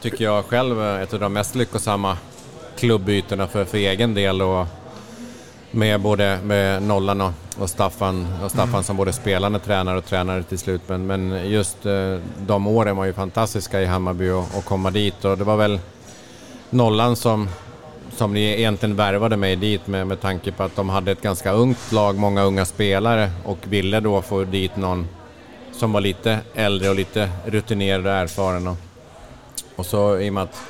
[0.01, 2.17] tycker jag själv, ett av de mest lyckosamma
[2.79, 4.43] klubbytena för, för egen del.
[4.43, 4.67] Och
[5.71, 10.43] med både med Nollan och, och Staffan, och Staffan som både spelande tränare och tränare
[10.43, 10.81] till slut.
[10.87, 15.25] Men, men just eh, de åren var ju fantastiska i Hammarby och, och komma dit.
[15.25, 15.81] Och det var väl
[16.71, 17.49] Nollan som,
[18.11, 21.53] som ni egentligen värvade mig dit med, med tanke på att de hade ett ganska
[21.53, 25.09] ungt lag, många unga spelare och ville då få dit någon
[25.73, 28.67] som var lite äldre och lite rutinerad och erfaren.
[28.67, 28.77] Och,
[29.77, 30.63] och så i och med att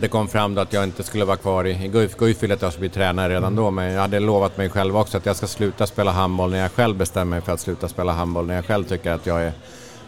[0.00, 2.16] det kom fram då att jag inte skulle vara kvar i, Guif.
[2.16, 4.96] Guif ville att jag skulle bli tränare redan då, men jag hade lovat mig själv
[4.96, 7.88] också att jag ska sluta spela handboll när jag själv bestämmer mig för att sluta
[7.88, 8.46] spela handboll.
[8.46, 9.52] När jag själv tycker att jag är,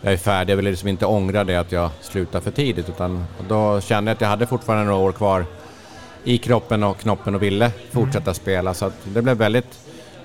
[0.02, 0.52] jag är färdig.
[0.52, 2.88] Jag vill liksom inte ångra det att jag slutar för tidigt.
[2.88, 5.46] Utan då kände jag att jag hade fortfarande några år kvar
[6.24, 8.34] i kroppen och knoppen och ville fortsätta mm.
[8.34, 8.74] spela.
[8.74, 9.78] Så det blev väldigt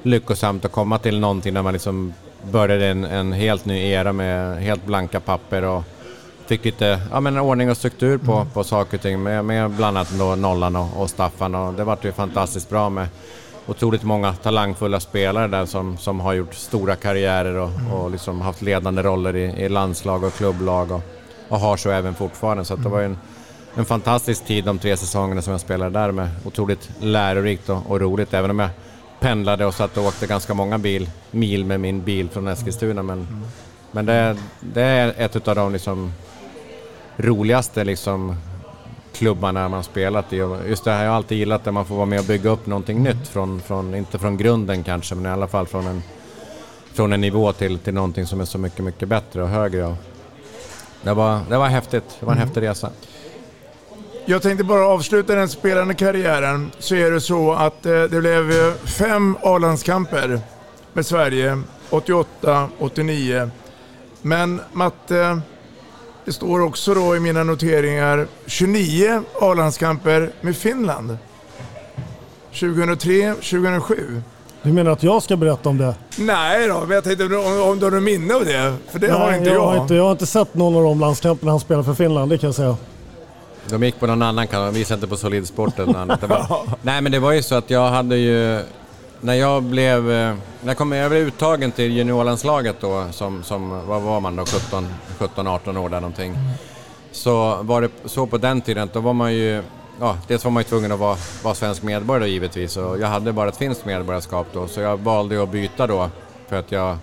[0.03, 2.13] lyckosamt att komma till någonting där man liksom
[2.51, 5.83] började en, en helt ny era med helt blanka papper och
[6.47, 9.97] fick lite ja, men ordning och struktur på, på saker och ting med, med bland
[9.97, 13.07] annat då Nollan och, och Staffan och det vart ju fantastiskt bra med
[13.67, 18.61] otroligt många talangfulla spelare där som, som har gjort stora karriärer och, och liksom haft
[18.61, 21.01] ledande roller i, i landslag och klubblag och,
[21.49, 22.65] och har så även fortfarande.
[22.65, 23.17] Så det var ju en,
[23.75, 27.99] en fantastisk tid de tre säsongerna som jag spelade där med otroligt lärorikt och, och
[27.99, 28.69] roligt även om jag
[29.19, 33.03] pendlade och satt och åkte ganska många bil, mil med min bil från Eskilstuna.
[33.03, 33.27] Men,
[33.91, 36.11] men det, det är ett av de liksom
[37.17, 38.35] roligaste liksom
[39.13, 40.35] klubbarna man spelat i.
[40.67, 42.65] Just det här, jag har alltid gillat det man får vara med och bygga upp
[42.65, 43.27] någonting nytt.
[43.27, 46.03] Från, från, inte från grunden kanske, men i alla fall från en,
[46.93, 49.95] från en nivå till, till någonting som är så mycket, mycket bättre och högre.
[51.01, 52.17] Det, var, det var häftigt.
[52.19, 52.47] Det var en mm.
[52.47, 52.89] häftig resa.
[54.25, 56.71] Jag tänkte bara avsluta den spelande karriären.
[56.79, 60.39] Så är det så att eh, det blev fem A-landskamper
[60.93, 63.51] med Sverige 88, 89.
[64.21, 65.41] Men Matte,
[66.27, 71.17] det står också då i mina noteringar 29 A-landskamper med Finland.
[72.59, 74.21] 2003, 2007.
[74.63, 75.95] Du menar att jag ska berätta om det?
[76.17, 78.75] Nej då, men jag tänkte om, om du har något minne av det?
[78.91, 79.55] För det Nej, har inte jag.
[79.55, 82.31] Jag har inte, jag har inte sett någon av de landskamperna han spelade för Finland,
[82.31, 82.77] det kan jag säga.
[83.69, 86.21] De gick på någon annan kanal, vi inte på Solid Sport eller något annat.
[86.81, 88.61] Nej men det var ju så att jag hade ju
[89.21, 93.87] när jag blev, eh, när jag, kom, jag blev uttagen till juniorlandslaget då, som, som
[93.87, 94.87] vad var man då, 17,
[95.19, 96.35] 17 18 år där någonting.
[97.11, 99.63] Så var det så på den tiden, då var man ju,
[99.99, 103.07] ja, dels var man ju tvungen att vara, vara svensk medborgare då, givetvis och jag
[103.07, 106.09] hade bara ett finskt medborgarskap då, så jag valde att byta då
[106.47, 106.97] för att jag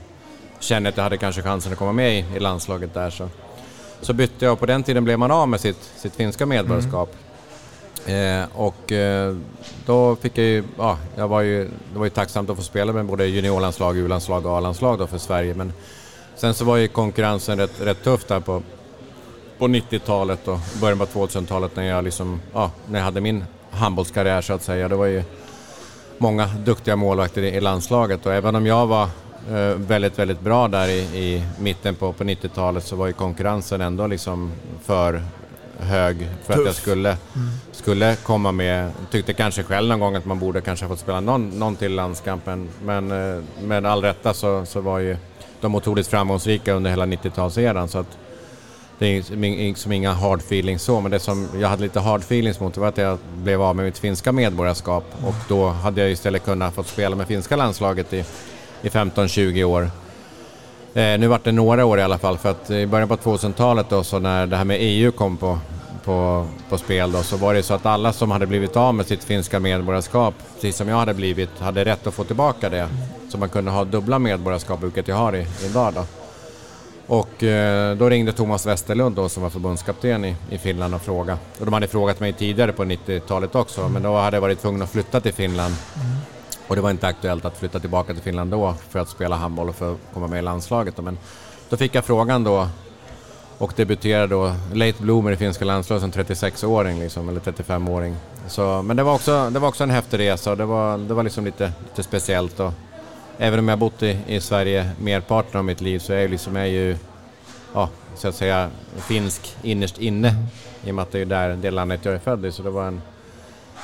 [0.58, 3.10] kände att jag hade kanske chansen att komma med i, i landslaget där.
[3.10, 3.28] Så.
[4.00, 7.08] så bytte jag och på den tiden blev man av med sitt, sitt finska medborgarskap.
[7.12, 7.23] Mm.
[8.06, 9.36] Eh, och eh,
[9.86, 12.92] då fick jag ju, ja, jag var ju, det var ju tacksamt att få spela
[12.92, 15.54] med både juniorlandslag, U-landslag och A-landslag då för Sverige.
[15.54, 15.72] Men
[16.36, 18.62] sen så var ju konkurrensen rätt, rätt tuff där på,
[19.58, 24.40] på 90-talet och början på 2000-talet när jag liksom, ja, när jag hade min handbollskarriär
[24.40, 24.88] så att säga.
[24.88, 25.22] Det var ju
[26.18, 29.08] många duktiga målvakter i, i landslaget och även om jag var
[29.50, 33.80] eh, väldigt, väldigt bra där i, i mitten på, på 90-talet så var ju konkurrensen
[33.80, 35.22] ändå liksom för
[35.78, 36.60] hög för Tuff.
[36.60, 37.48] att jag skulle, mm.
[37.72, 38.92] skulle komma med.
[39.10, 41.94] Tyckte kanske själv någon gång att man borde kanske ha fått spela någon, någon till
[41.94, 42.68] landskampen.
[42.84, 45.16] Men eh, med all rätta så, så var ju
[45.60, 47.86] de otroligt framgångsrika under hela 90-talseran.
[47.86, 48.18] Så att
[48.98, 52.60] det är liksom inga hard feelings så, men det som jag hade lite hard feelings
[52.60, 56.44] mot var att jag blev av med mitt finska medborgarskap och då hade jag istället
[56.44, 58.24] kunnat få spela med finska landslaget i,
[58.82, 59.90] i 15-20 år.
[60.94, 63.86] Eh, nu vart det några år i alla fall för att i början på 2000-talet
[63.88, 65.58] då så när det här med EU kom på,
[66.04, 69.06] på, på spel då så var det så att alla som hade blivit av med
[69.06, 72.88] sitt finska medborgarskap, precis som jag hade blivit, hade rätt att få tillbaka det.
[73.28, 76.04] Så man kunde ha dubbla medborgarskap, vilket jag har i, idag då.
[77.06, 81.38] Och eh, då ringde Thomas Westerlund då, som var förbundskapten i, i Finland och frågade.
[81.58, 84.82] Och de hade frågat mig tidigare på 90-talet också, men då hade jag varit tvungen
[84.82, 85.74] att flytta till Finland.
[86.68, 89.68] Och det var inte aktuellt att flytta tillbaka till Finland då för att spela handboll
[89.68, 90.98] och för att komma med i landslaget.
[90.98, 91.18] Men
[91.68, 92.68] då fick jag frågan då
[93.58, 98.16] och debuterade då late bloomer i finska landslaget som 36-åring liksom, eller 35-åring.
[98.48, 101.14] Så, men det var, också, det var också en häftig resa och det var, det
[101.14, 102.60] var liksom lite, lite speciellt.
[102.60, 102.72] Och
[103.38, 106.56] även om jag bott i, i Sverige merparten av mitt liv så är jag, liksom,
[106.56, 106.96] jag ju
[107.74, 110.34] ja, så att säga finsk innerst inne
[110.84, 112.52] i och med att det är där det landet jag är född i.
[112.52, 113.02] Så det var en,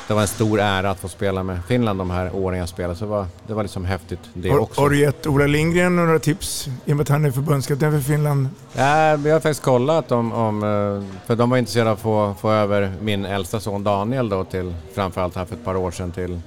[0.08, 2.94] det var en stor ära att få spela med Finland de här åren jag spelade.
[2.96, 4.80] Så det var, det var liksom häftigt det har, också.
[4.80, 8.00] Har du gett Ola Lindgren några tips i och med att han är förbundskapten för
[8.00, 8.48] Finland?
[8.72, 12.34] Ja, vi har faktiskt kollat om, om, eh, för de var intresserade av att få,
[12.40, 16.12] få över min äldsta son Daniel då till, framförallt här för ett par år sedan
[16.12, 16.40] till,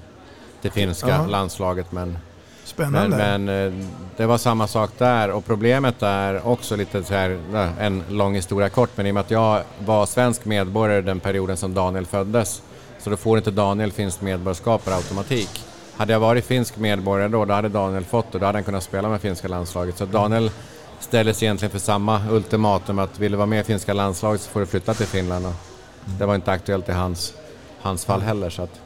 [0.61, 1.25] till finska ja.
[1.25, 1.91] landslaget.
[1.91, 2.17] Men,
[2.65, 3.17] Spännande.
[3.17, 3.87] Men, men, eh,
[4.17, 7.39] det var samma sak där och problemet är också lite så här,
[7.79, 11.57] en lång historia kort, men i och med att jag var svensk medborgare den perioden
[11.57, 12.61] som Daniel föddes
[13.03, 15.65] så då får inte Daniel finskt medborgarskap per automatik.
[15.97, 18.39] Hade jag varit finsk medborgare då, då hade Daniel fått det.
[18.39, 19.97] Då hade han kunnat spela med finska landslaget.
[19.97, 20.51] Så Daniel
[20.99, 24.59] ställdes egentligen för samma ultimatum att vill du vara med i finska landslaget så får
[24.59, 25.45] du flytta till Finland.
[25.45, 25.53] Och
[26.19, 27.33] det var inte aktuellt i hans,
[27.81, 28.49] hans fall heller.
[28.49, 28.81] Så att...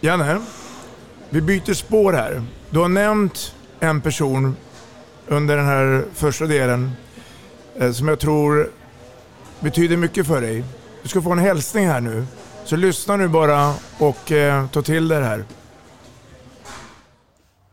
[0.00, 0.40] Janne,
[1.30, 2.42] vi byter spår här.
[2.70, 4.56] Du har nämnt en person
[5.26, 6.92] under den här första delen
[7.76, 8.70] eh, som jag tror
[9.60, 10.64] betyder mycket för dig.
[11.02, 12.26] Du ska få en hälsning här nu
[12.64, 15.44] så lyssna nu bara och eh, ta till dig det här.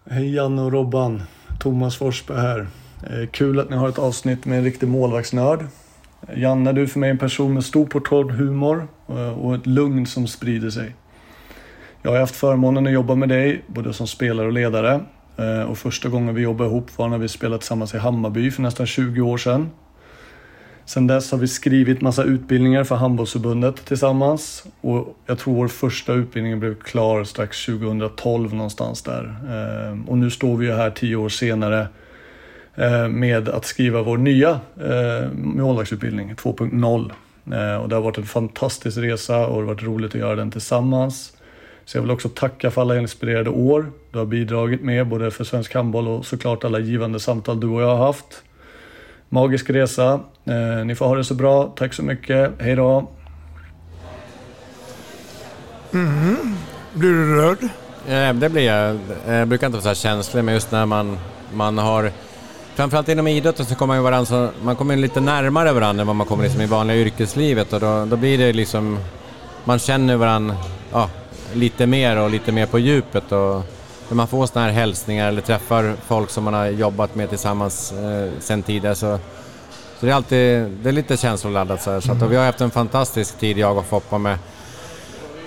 [0.09, 1.23] Hej Janne och Robban.
[1.59, 2.67] Thomas Forsberg här.
[3.03, 5.65] Eh, kul att ni har ett avsnitt med en riktig målvaktsnörd.
[6.35, 10.05] Janne, du är för mig en person med stor portalhumor humor eh, och ett lugn
[10.05, 10.95] som sprider sig.
[12.01, 14.99] Jag har haft förmånen att jobba med dig, både som spelare och ledare.
[15.37, 18.61] Eh, och första gången vi jobbade ihop var när vi spelade tillsammans i Hammarby för
[18.61, 19.69] nästan 20 år sedan.
[20.91, 24.65] Sen dess har vi skrivit massa utbildningar för handbollsförbundet tillsammans.
[24.81, 29.35] Och jag tror vår första utbildning blev klar strax 2012 någonstans där.
[29.49, 31.87] Ehm, och nu står vi ju här tio år senare
[32.75, 34.49] eh, med att skriva vår nya
[34.81, 37.11] eh, målvaktsutbildning 2.0.
[37.53, 40.35] Eh, och det har varit en fantastisk resa och det har varit roligt att göra
[40.35, 41.33] den tillsammans.
[41.85, 45.43] Så jag vill också tacka för alla inspirerade år du har bidragit med, både för
[45.43, 48.43] svensk handboll och såklart alla givande samtal du och jag har haft.
[49.33, 50.19] Magisk resa.
[50.45, 51.73] Eh, ni får ha det så bra.
[51.75, 52.51] Tack så mycket.
[52.59, 53.09] Hej då.
[55.93, 56.55] Mm.
[56.93, 57.57] Blir du rörd?
[58.07, 58.99] Ja, det blir jag.
[59.27, 61.17] Jag brukar inte vara så här känslig, men just när man,
[61.53, 62.11] man har...
[62.75, 66.15] Framförallt inom idrotten så kommer man, varandra, så man kommer lite närmare varandra än vad
[66.15, 68.99] man kommer liksom i vanliga yrkeslivet och då, då blir det liksom...
[69.63, 70.55] Man känner varandra
[70.91, 71.09] ja,
[71.53, 73.63] lite mer och lite mer på djupet och
[74.11, 77.91] när man får sådana här hälsningar eller träffar folk som man har jobbat med tillsammans
[77.91, 79.19] eh, sen tidigare så,
[79.99, 81.81] så det är alltid det är lite känsloladdat.
[81.81, 84.37] Så, här, så att, vi har haft en fantastisk tid, jag och Foppa, med,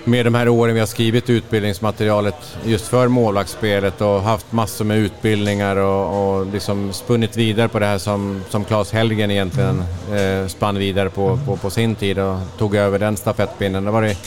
[0.03, 4.97] med de här åren vi har skrivit utbildningsmaterialet just för målvaktsspelet och haft massor med
[4.97, 10.47] utbildningar och, och liksom spunnit vidare på det här som, som Claes Helgen egentligen eh,
[10.47, 13.85] spann vidare på, på, på, sin tid och tog över den stafettpinnen.
[13.85, 14.17] Det var det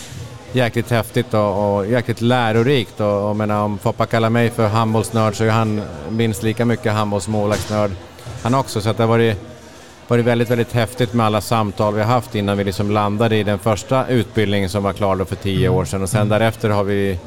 [0.52, 3.00] jäkligt häftigt och, och jäkligt lärorikt.
[3.00, 6.92] Och, och menar, om Foppa kallar mig för handbollsnörd så är han minst lika mycket
[6.92, 7.90] handbollsmålvaktsnörd
[8.42, 8.80] han också.
[8.80, 9.36] Så det har varit,
[10.08, 13.42] varit väldigt, väldigt häftigt med alla samtal vi har haft innan vi liksom landade i
[13.42, 16.02] den första utbildningen som var klar för tio år sedan.
[16.02, 17.18] Och sen därefter har vi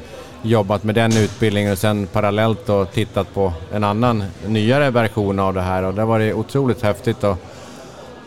[0.42, 5.54] jobbat med den utbildningen och sen parallellt då tittat på en annan nyare version av
[5.54, 7.24] det här och det har varit otroligt häftigt.
[7.24, 7.38] Och,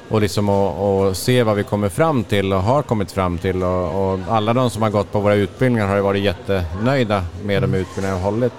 [0.10, 3.64] och, liksom och, och, se vad vi kommer fram till och har kommit fram till.
[3.64, 7.64] Och, och, alla de som har gått på våra utbildningar har ju varit jättenöjda med
[7.64, 8.54] de utbildningar vi har hållit.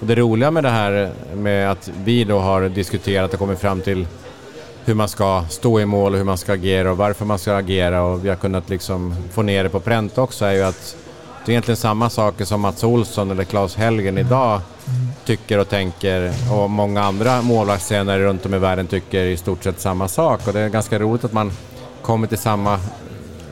[0.00, 3.80] Och det roliga med det här med att vi då har diskuterat och kommit fram
[3.80, 4.06] till
[4.84, 7.56] hur man ska stå i mål och hur man ska agera och varför man ska
[7.56, 10.96] agera och vi har kunnat liksom få ner det på pränt också är ju att
[11.44, 14.60] det är egentligen samma saker som Mats Olsson eller Claes Helgen idag
[15.24, 19.80] tycker och tänker och många andra målvaktstränare runt om i världen tycker i stort sett
[19.80, 21.52] samma sak och det är ganska roligt att man
[22.02, 22.80] kommer till samma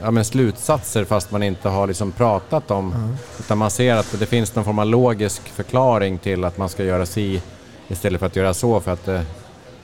[0.02, 3.16] ja, men slutsatser fast man inte har liksom pratat om mm.
[3.38, 6.84] utan man ser att det finns någon form av logisk förklaring till att man ska
[6.84, 7.42] göra si
[7.88, 9.24] istället för att göra så för att det,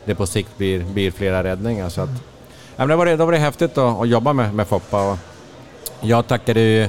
[0.04, 1.88] det på sikt blir, blir flera räddningar.
[1.88, 2.10] Så att,
[2.76, 5.10] ja, men det, var det, det var det häftigt att, att jobba med, med Foppa
[5.12, 5.18] och
[6.00, 6.88] jag tackade ju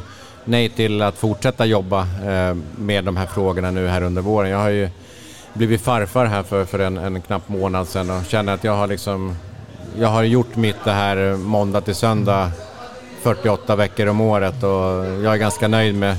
[0.50, 4.50] nej till att fortsätta jobba eh, med de här frågorna nu här under våren.
[4.50, 4.90] Jag har ju
[5.54, 8.88] blivit farfar här för, för en, en knapp månad sedan och känner att jag har
[8.88, 9.36] liksom
[10.00, 12.52] jag har gjort mitt det här måndag till söndag
[13.22, 16.16] 48 veckor om året och jag är ganska nöjd med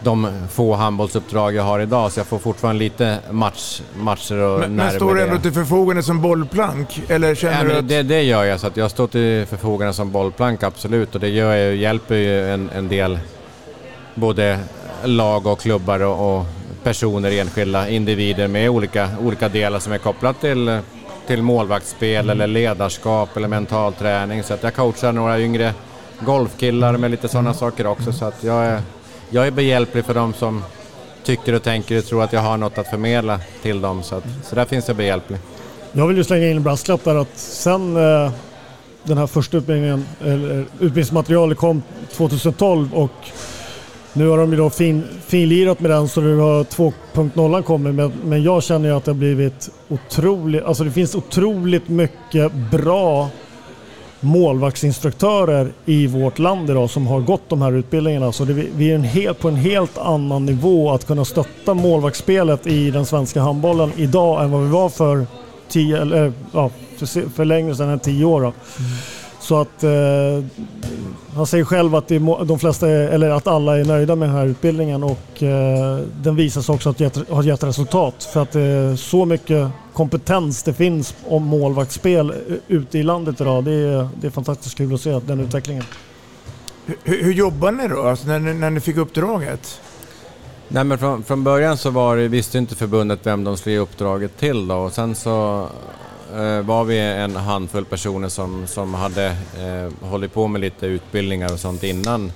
[0.00, 4.76] de få handbollsuppdrag jag har idag så jag får fortfarande lite match, matcher och Men,
[4.76, 7.02] men står du ändå till förfogande som bollplank?
[7.08, 7.88] Eller känner ja, du att...
[7.88, 11.28] det, det gör jag, så att jag står till förfogande som bollplank absolut och det
[11.28, 13.18] gör jag, hjälper ju en, en del
[14.16, 14.58] både
[15.04, 16.46] lag och klubbar och, och
[16.82, 20.78] personer, enskilda individer med olika, olika delar som är kopplat till,
[21.26, 22.30] till målvaktsspel mm.
[22.30, 24.42] eller ledarskap eller mental träning.
[24.42, 25.74] Så att jag coachar några yngre
[26.20, 27.58] golfkillar med lite sådana mm.
[27.58, 28.12] saker också.
[28.12, 28.82] Så att jag är,
[29.30, 30.64] jag är behjälplig för de som
[31.24, 34.02] tycker och tänker och tror att jag har något att förmedla till dem.
[34.02, 35.38] Så, att, så där finns jag behjälplig.
[35.92, 38.32] Jag vill ju slänga in en brasklapp där att sen eh,
[39.02, 43.12] den här första utbildningen, eller, utbildningsmaterialet kom 2012 och
[44.16, 48.12] nu har de ju då fin, finlirat med den så nu har 2.0 kommit men,
[48.24, 53.28] men jag känner ju att det har blivit otroligt, alltså det finns otroligt mycket bra
[54.20, 58.32] målvaktsinstruktörer i vårt land idag som har gått de här utbildningarna.
[58.32, 62.66] Så det, vi är en helt, på en helt annan nivå att kunna stötta målvaktsspelet
[62.66, 65.26] i den svenska handbollen idag än vad vi var för,
[65.68, 68.40] tio, eller, ja, för, för längre sedan än tio år.
[68.40, 68.52] Mm.
[69.46, 69.90] Så att eh,
[71.34, 72.08] han säger själv att
[72.48, 76.36] de flesta, är, eller att alla är nöjda med den här utbildningen och eh, den
[76.36, 78.28] visar sig också att gett, har gett resultat.
[78.32, 82.34] För att det är så mycket kompetens det finns om målvaktsspel
[82.68, 83.64] ute i landet idag.
[83.64, 85.84] Det är, det är fantastiskt kul att se den utvecklingen.
[86.86, 89.80] Hur, hur jobbar ni då, alltså när, ni, när ni fick uppdraget?
[90.68, 93.78] Nej, men från, från början så var det, visste inte förbundet vem de skulle ge
[93.80, 95.66] uppdraget till då och sen så
[96.34, 101.52] Eh, var vi en handfull personer som, som hade eh, hållit på med lite utbildningar
[101.52, 102.32] och sånt innan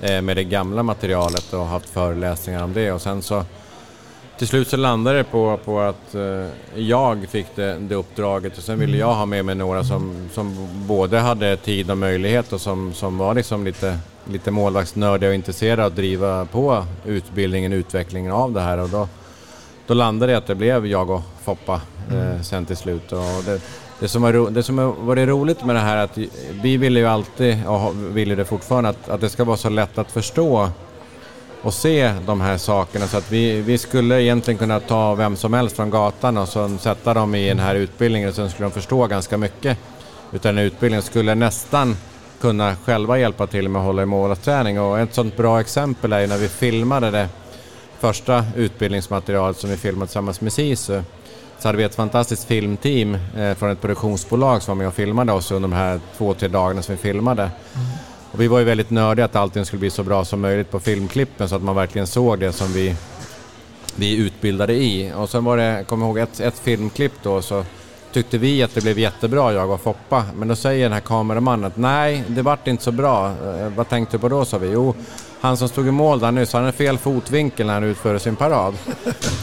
[0.00, 2.92] eh, med det gamla materialet och haft föreläsningar om det.
[2.92, 3.44] Och sen så
[4.38, 8.58] till slut så landade det på, på att eh, jag fick det, det uppdraget.
[8.58, 12.52] Och sen ville jag ha med mig några som, som både hade tid och möjlighet
[12.52, 17.72] och som, som var liksom lite, lite målvaktsnördiga och intresserade av att driva på utbildningen,
[17.72, 18.78] utvecklingen av det här.
[18.78, 19.08] Och då,
[19.86, 21.80] då landade det att det blev jag och Foppa
[22.10, 22.44] mm.
[22.44, 23.12] sen till slut.
[23.12, 23.60] Och det,
[24.00, 26.18] det som, var ro, det som har varit roligt med det här är att
[26.62, 29.98] vi ville ju alltid, och vill det fortfarande, att, att det ska vara så lätt
[29.98, 30.70] att förstå
[31.62, 33.06] och se de här sakerna.
[33.06, 36.78] Så att vi, vi skulle egentligen kunna ta vem som helst från gatan och sen
[36.78, 39.78] sätta dem i den här utbildningen och sen skulle de förstå ganska mycket
[40.32, 41.02] utav den här utbildningen.
[41.02, 41.96] Skulle nästan
[42.40, 46.20] kunna själva hjälpa till med att hålla i målträning och ett sådant bra exempel är
[46.20, 47.28] ju när vi filmade det
[47.98, 51.02] första utbildningsmaterialet som vi filmade tillsammans med SISU
[51.62, 55.32] så hade vi ett fantastiskt filmteam eh, från ett produktionsbolag som var med och filmade
[55.32, 57.42] oss under de här två, tre dagarna som vi filmade.
[57.42, 57.86] Mm.
[58.32, 60.80] Och vi var ju väldigt nördiga att allting skulle bli så bra som möjligt på
[60.80, 62.96] filmklippen så att man verkligen såg det som vi,
[63.96, 65.12] vi utbildade i.
[65.16, 67.64] Och sen var det, jag kommer ihåg ett, ett filmklipp då, så
[68.12, 70.24] tyckte vi att det blev jättebra, jag och Foppa.
[70.36, 73.28] Men då säger den här kameramannen att nej, det vart inte så bra.
[73.28, 74.70] Eh, vad tänkte du på då, sa vi.
[74.70, 74.94] Jo,
[75.42, 78.36] han som stod i mål där nyss, han hade fel fotvinkel när han utförde sin
[78.36, 78.74] parad.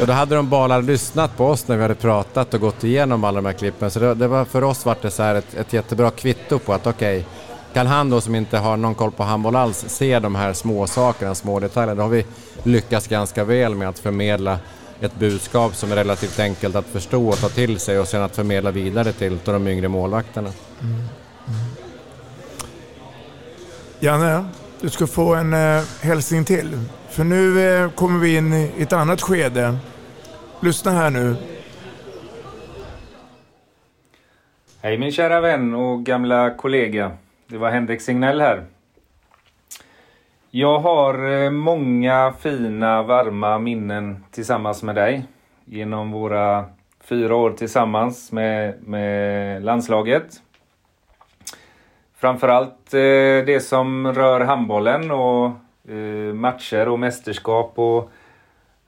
[0.02, 3.24] Och då hade de bara lyssnat på oss när vi hade pratat och gått igenom
[3.24, 3.91] alla de här klippen.
[3.91, 6.88] Så det, det var, för oss var det så ett, ett jättebra kvitto på att
[6.88, 7.30] okej, okay,
[7.74, 10.88] kan han då som inte har någon koll på handboll alls se de här små
[10.88, 12.26] sakerna, små detaljerna, då har vi
[12.64, 14.60] lyckats ganska väl med att förmedla
[15.00, 18.36] ett budskap som är relativt enkelt att förstå och ta till sig och sen att
[18.36, 20.50] förmedla vidare till, till de yngre målvakterna.
[20.82, 20.95] Mm.
[20.95, 21.10] Mm.
[24.00, 24.45] Janne,
[24.82, 26.78] du ska få en eh, hälsning till.
[27.10, 29.78] För nu eh, kommer vi in i ett annat skede.
[30.60, 31.36] Lyssna här nu.
[34.82, 37.12] Hej min kära vän och gamla kollega.
[37.48, 38.66] Det var Henrik Signell här.
[40.52, 45.24] Jag har eh, många fina varma minnen tillsammans med dig.
[45.66, 46.66] Genom våra
[47.04, 50.42] fyra år tillsammans med, med landslaget.
[52.20, 55.46] Framförallt eh, det som rör handbollen och
[55.90, 58.12] eh, matcher och mästerskap och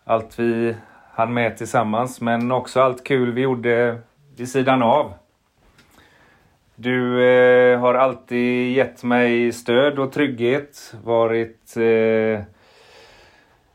[0.04, 0.76] allt vi
[1.14, 2.22] hann med tillsammans.
[2.22, 3.98] Men också allt kul vi gjorde
[4.38, 5.14] vid sidan av.
[6.76, 10.94] Du eh, har alltid gett mig stöd och trygghet.
[11.04, 12.44] Varit eh,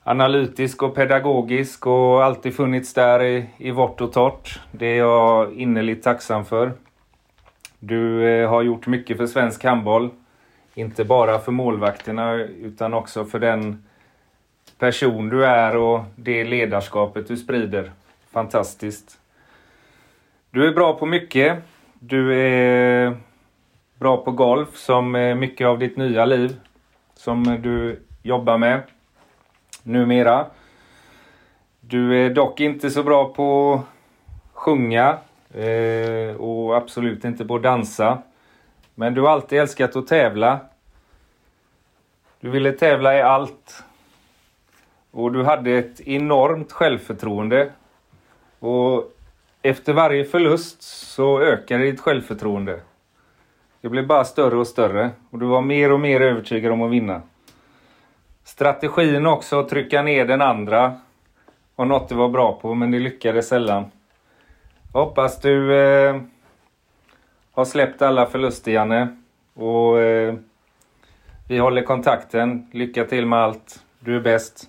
[0.02, 4.60] analytisk och pedagogisk och alltid funnits där i, i vårt och torrt.
[4.72, 6.72] Det är jag innerligt tacksam för.
[7.86, 10.10] Du eh, har gjort mycket för svensk handboll.
[10.74, 13.84] Inte bara för målvakterna utan också för den
[14.78, 17.92] person du är och det ledarskapet du sprider.
[18.30, 19.18] Fantastiskt.
[20.50, 21.58] Du är bra på mycket.
[21.94, 23.16] Du är
[23.98, 26.56] bra på golf som är mycket av ditt nya liv.
[27.14, 28.82] Som du jobbar med
[29.82, 30.46] numera.
[31.80, 33.80] Du är dock inte så bra på att
[34.52, 35.18] sjunga
[35.54, 38.18] Eh, och absolut inte på att dansa.
[38.94, 40.60] Men du har alltid älskat att tävla.
[42.40, 43.84] Du ville tävla i allt.
[45.10, 47.70] Och du hade ett enormt självförtroende.
[48.58, 49.12] Och
[49.62, 52.80] efter varje förlust så ökade ditt självförtroende.
[53.80, 56.90] Det blev bara större och större och du var mer och mer övertygad om att
[56.90, 57.22] vinna.
[58.44, 61.00] Strategin också att trycka ner den andra
[61.76, 63.84] var något du var bra på men det lyckades sällan.
[64.96, 66.20] Hoppas du eh,
[67.52, 69.16] har släppt alla förluster Janne.
[69.54, 70.34] Och eh,
[71.48, 72.66] vi håller kontakten.
[72.72, 73.80] Lycka till med allt.
[74.00, 74.68] Du är bäst.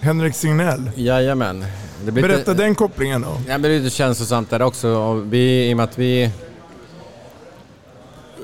[0.00, 0.90] Henrik Signell.
[0.96, 1.64] Jajamän.
[2.12, 3.36] Berätta lite, den kopplingen då.
[3.48, 4.88] Ja, det är lite känslosamt där också.
[4.88, 6.30] Och vi, I och med att vi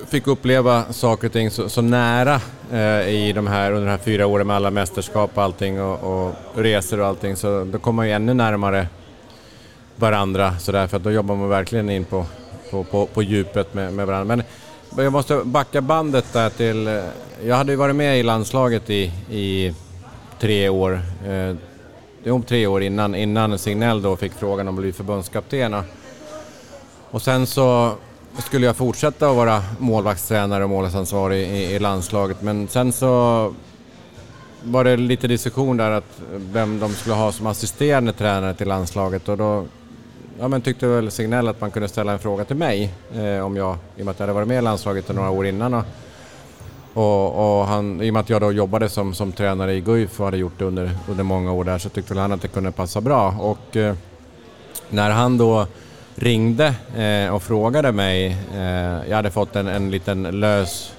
[0.08, 2.40] fick uppleva saker och ting så, så nära
[2.72, 6.26] eh, i de här, under de här fyra åren med alla mästerskap och allting och,
[6.26, 8.88] och resor och allting så då kommer man ju ännu närmare
[9.96, 12.26] varandra så därför att då jobbar man verkligen in på,
[12.70, 14.36] på, på, på djupet med, med varandra.
[14.96, 16.86] Men jag måste backa bandet där till...
[16.86, 17.04] Eh,
[17.44, 19.74] jag hade ju varit med i landslaget i, i
[20.40, 21.00] tre år.
[21.26, 25.76] Eh, om tre år innan, innan Signell då fick frågan om att bli förbundskapten.
[27.10, 27.92] Och sen så
[28.38, 33.54] skulle jag fortsätta att vara målvaktstränare och målvaktsansvarig i, i landslaget men sen så
[34.64, 39.28] var det lite diskussion där att vem de skulle ha som assisterande tränare till landslaget
[39.28, 39.64] och då
[40.40, 43.56] ja, men tyckte väl Signell att man kunde ställa en fråga till mig eh, om
[43.56, 45.74] jag, i och med att jag hade varit med i landslaget några år innan.
[45.74, 45.84] Och,
[46.94, 50.20] och, och, han, I och med att jag då jobbade som, som tränare i Guif
[50.20, 52.48] och hade gjort det under, under många år där så tyckte väl han att det
[52.48, 53.34] kunde passa bra.
[53.40, 53.94] Och eh,
[54.90, 55.66] när han då
[56.14, 60.92] ringde eh, och frågade mig, eh, jag hade fått en, en liten lös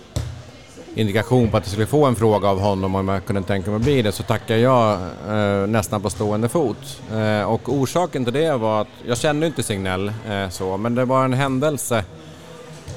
[0.96, 3.78] indikation på att jag skulle få en fråga av honom om jag kunde tänka mig
[3.78, 5.00] att bli det så tackade jag
[5.30, 7.02] eh, nästan på stående fot.
[7.14, 11.06] Eh, och orsaken till det var att jag kände inte Signell eh, så, men det
[11.06, 12.04] var en händelse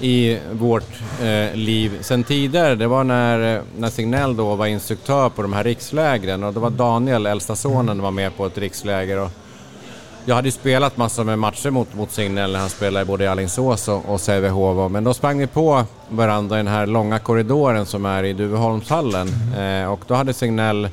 [0.01, 2.75] i vårt eh, liv sen tidigare.
[2.75, 6.71] Det var när, när Signell då var instruktör på de här rikslägren och det var
[6.71, 9.19] Daniel, äldsta sonen, var med på ett riksläger.
[9.19, 9.31] Och
[10.29, 13.27] jag hade ju spelat massor med matcher mot, mot Signell när han spelade både i
[13.27, 14.93] Alingsås och, och Sävehof.
[14.93, 19.29] Men då sprang vi på varandra i den här långa korridoren som är i Duveholmshallen.
[19.59, 20.89] Eh, och då hade Signell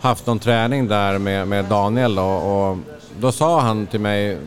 [0.00, 2.78] haft någon träning där med, med Daniel då, och
[3.20, 4.38] då sa han till mig,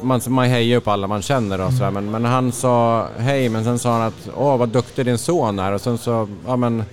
[0.00, 3.64] man, man hejar upp alla man känner och sådär, men, men han sa hej, men
[3.64, 6.84] sen sa han att åh vad duktig din son är och sen så ja, men,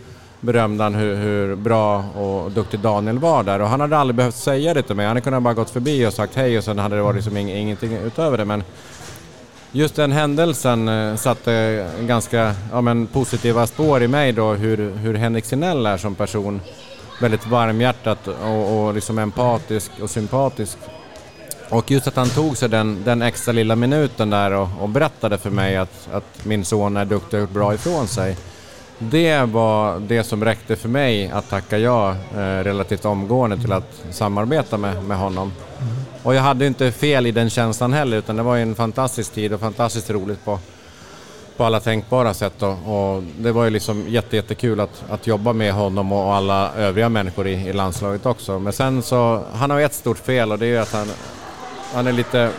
[0.42, 4.36] berömde han hur, hur bra och duktig Daniel var där och han hade aldrig behövt
[4.36, 6.80] säga det till mig, han hade kunnat bara gått förbi och sagt hej och sen
[6.80, 8.46] hade det varit liksom ingenting utöver det.
[8.46, 8.64] Men
[9.72, 15.14] just den händelsen eh, satte ganska ja, men, positiva spår i mig då hur, hur
[15.14, 16.62] Henrik Sinell är som person.
[17.22, 20.78] Väldigt varmhjärtat och, och liksom empatisk och sympatisk.
[21.70, 25.38] Och just att han tog sig den, den extra lilla minuten där och, och berättade
[25.38, 28.38] för mig att, att min son är duktig och bra ifrån sig.
[29.10, 34.04] Det var det som räckte för mig att tacka ja eh, relativt omgående till att
[34.12, 35.52] samarbeta med, med honom.
[36.24, 39.54] Och jag hade inte fel i den känslan heller utan det var en fantastisk tid
[39.54, 40.60] och fantastiskt roligt på,
[41.58, 42.64] på alla tänkbara sätt.
[42.64, 46.74] Och, och det var ju liksom jätte, jättekul att, att jobba med honom och alla
[46.74, 48.60] övriga människor i, i landslaget också.
[48.60, 51.08] Men sen så, han har ett stort fel och det är ju att han,
[51.93, 52.49] han är lite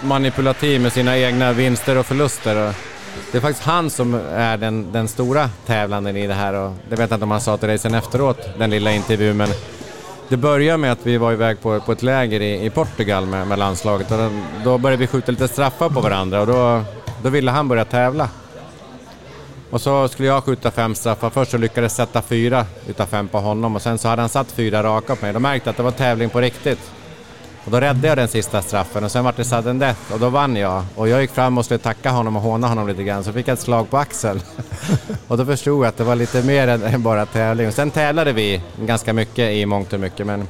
[0.00, 2.74] manipulativ med sina egna vinster och förluster.
[3.32, 6.96] Det är faktiskt han som är den, den stora tävlanden i det här och det
[6.96, 9.48] vet jag inte om han sa till dig sen efteråt, den lilla intervjun, men
[10.28, 13.46] det började med att vi var iväg på, på ett läger i, i Portugal med,
[13.46, 14.30] med landslaget och då,
[14.64, 16.82] då började vi skjuta lite straffar på varandra och då,
[17.22, 18.28] då ville han börja tävla.
[19.70, 21.30] Och så skulle jag skjuta fem straffar.
[21.30, 24.28] Först så lyckades jag sätta fyra utav fem på honom och sen så hade han
[24.28, 25.32] satt fyra raka på mig.
[25.32, 26.90] Då märkte jag att det var tävling på riktigt.
[27.64, 30.28] Och då räddade jag den sista straffen och sen var det sudden death och då
[30.28, 30.84] vann jag.
[30.94, 33.48] Och jag gick fram och skulle tacka honom och håna honom lite grann så fick
[33.48, 34.40] jag ett slag på axeln.
[35.28, 37.68] och då förstod jag att det var lite mer än bara tävling.
[37.68, 40.48] Och sen tävlade vi ganska mycket i mångt och mycket men,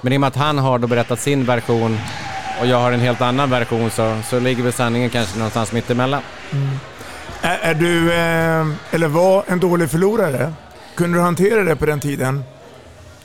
[0.00, 1.98] men i och med att han har då berättat sin version
[2.60, 6.22] och jag har en helt annan version så, så ligger väl sanningen kanske någonstans mittemellan.
[6.52, 6.68] Mm.
[7.42, 10.52] Är, är du, eh, eller var, en dålig förlorare?
[10.94, 12.44] Kunde du hantera det på den tiden?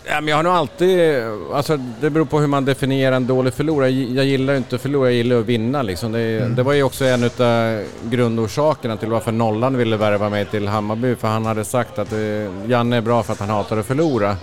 [0.09, 3.53] Ja, men jag har nog alltid, alltså det beror på hur man definierar en dålig
[3.53, 3.89] förlorare.
[3.89, 6.11] Jag gillar ju inte att förlora, jag gillar att vinna liksom.
[6.11, 6.55] Det, mm.
[6.55, 11.15] det var ju också en av grundorsakerna till varför Nollan ville värva mig till Hammarby.
[11.15, 12.19] För han hade sagt att eh,
[12.67, 14.35] Janne är bra för att han hatar att förlora.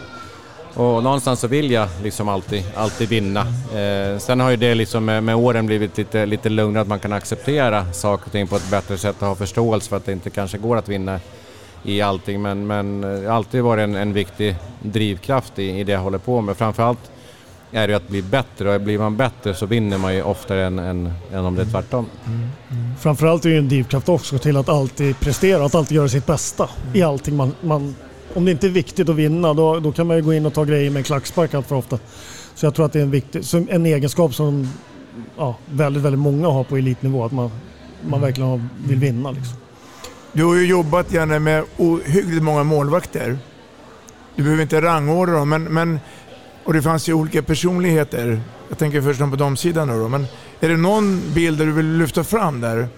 [0.74, 3.40] Och någonstans så vill jag liksom alltid, alltid vinna.
[3.74, 6.98] Eh, sen har ju det liksom med, med, åren blivit lite, lite lugnare, att man
[6.98, 10.12] kan acceptera saker och ting på ett bättre sätt och ha förståelse för att det
[10.12, 11.20] inte kanske går att vinna
[11.84, 16.00] i allting men, men har alltid varit en, en viktig drivkraft i, i det jag
[16.00, 16.56] håller på med.
[16.56, 17.10] Framförallt
[17.74, 20.78] är det att bli bättre och blir man bättre så vinner man ju oftare än,
[20.78, 22.06] än, än om det är tvärtom.
[22.26, 22.38] Mm.
[22.70, 22.96] Mm.
[23.00, 26.26] Framförallt är det ju en drivkraft också till att alltid prestera, att alltid göra sitt
[26.26, 26.96] bästa mm.
[26.96, 27.94] i allting man, man,
[28.34, 30.54] Om det inte är viktigt att vinna då, då kan man ju gå in och
[30.54, 31.98] ta grejer med en klackspark allt för ofta.
[32.54, 34.68] Så jag tror att det är en, viktig, en egenskap som
[35.36, 37.50] ja, väldigt, väldigt många har på elitnivå, att man,
[38.08, 39.30] man verkligen vill vinna.
[39.30, 39.56] Liksom.
[40.36, 43.38] Du har ju jobbat gärna med ohyggligt många målvakter.
[44.36, 46.00] Du behöver inte rangordna dem, men, men,
[46.64, 48.40] och det fanns ju olika personligheter.
[48.68, 50.26] Jag tänker först på de sidan då, men
[50.60, 52.88] är det någon bild du vill lyfta fram där?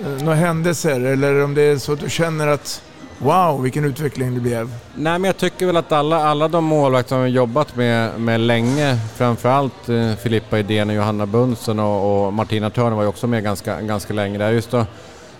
[0.00, 2.82] Eh, några händelser eller om det är så att du känner att
[3.22, 4.70] Wow, vilken utveckling det blev.
[4.94, 8.40] Nej, men jag tycker väl att alla, alla de målvakter som vi jobbat med, med
[8.40, 13.26] länge, framförallt eh, Filippa Idén och Johanna Bunsen och, och Martina Törn var ju också
[13.26, 14.50] med ganska, ganska länge där.
[14.50, 14.86] Just då,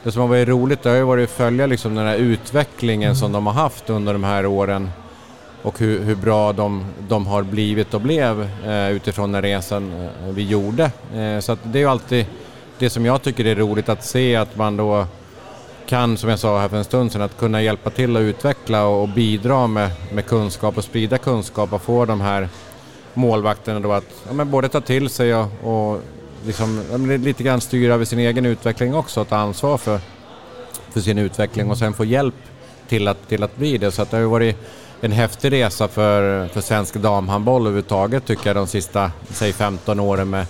[0.03, 3.17] det som har varit roligt det har ju varit att följa liksom den här utvecklingen
[3.17, 4.91] som de har haft under de här åren
[5.63, 10.33] och hur, hur bra de, de, har blivit och blev eh, utifrån den resan eh,
[10.35, 10.85] vi gjorde.
[11.15, 12.27] Eh, så det är ju alltid
[12.79, 15.07] det som jag tycker är roligt att se att man då
[15.87, 18.87] kan, som jag sa här för en stund sedan, att kunna hjälpa till att utveckla
[18.87, 22.49] och, och bidra med, med kunskap och sprida kunskap och få de här
[23.15, 26.01] målvakterna då att ja, både ta till sig och, och
[26.47, 26.83] liksom,
[27.23, 30.01] lite grann styra över sin egen utveckling också och ta ansvar för,
[30.91, 32.35] för sin utveckling och sen få hjälp
[32.89, 33.91] till att, till att bli det.
[33.91, 34.57] Så att det har ju varit
[35.01, 40.31] en häftig resa för, för svensk damhandboll överhuvudtaget tycker jag de sista, säg 15 åren
[40.31, 40.47] med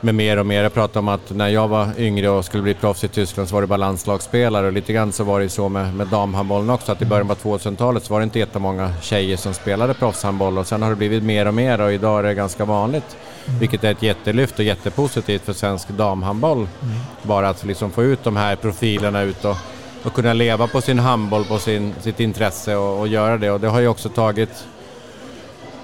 [0.00, 0.62] med mer och mer.
[0.62, 3.54] Jag pratade om att när jag var yngre och skulle bli proffs i Tyskland så
[3.54, 6.92] var det bara landslagsspelare och lite grann så var det så med, med damhandbollen också
[6.92, 10.66] att i början på 2000-talet så var det inte jättemånga tjejer som spelade proffshandboll och
[10.66, 13.16] sen har det blivit mer och mer och idag är det ganska vanligt.
[13.46, 13.60] Mm.
[13.60, 16.58] Vilket är ett jättelyft och jättepositivt för svensk damhandboll.
[16.58, 16.96] Mm.
[17.22, 19.56] Bara att liksom få ut de här profilerna ut och,
[20.04, 23.50] och kunna leva på sin handboll, på sin, sitt intresse och, och göra det.
[23.50, 24.66] Och det har ju också tagit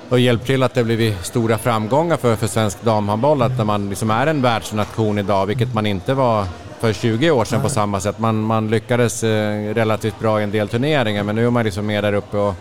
[0.09, 3.43] och hjälpt till att det blivit stora framgångar för, för svensk damhandboll.
[3.43, 6.47] Att när man liksom är en världsnation idag, vilket man inte var
[6.81, 8.19] för 20 år sedan på samma sätt.
[8.19, 11.87] Man, man lyckades eh, relativt bra i en del turneringar men nu är man liksom
[11.87, 12.55] mer där uppe och,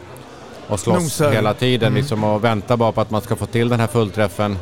[0.68, 1.98] och slåss hela tiden Mm.
[1.98, 4.58] liksom, och väntar bara på att man ska få till den här fullträffen.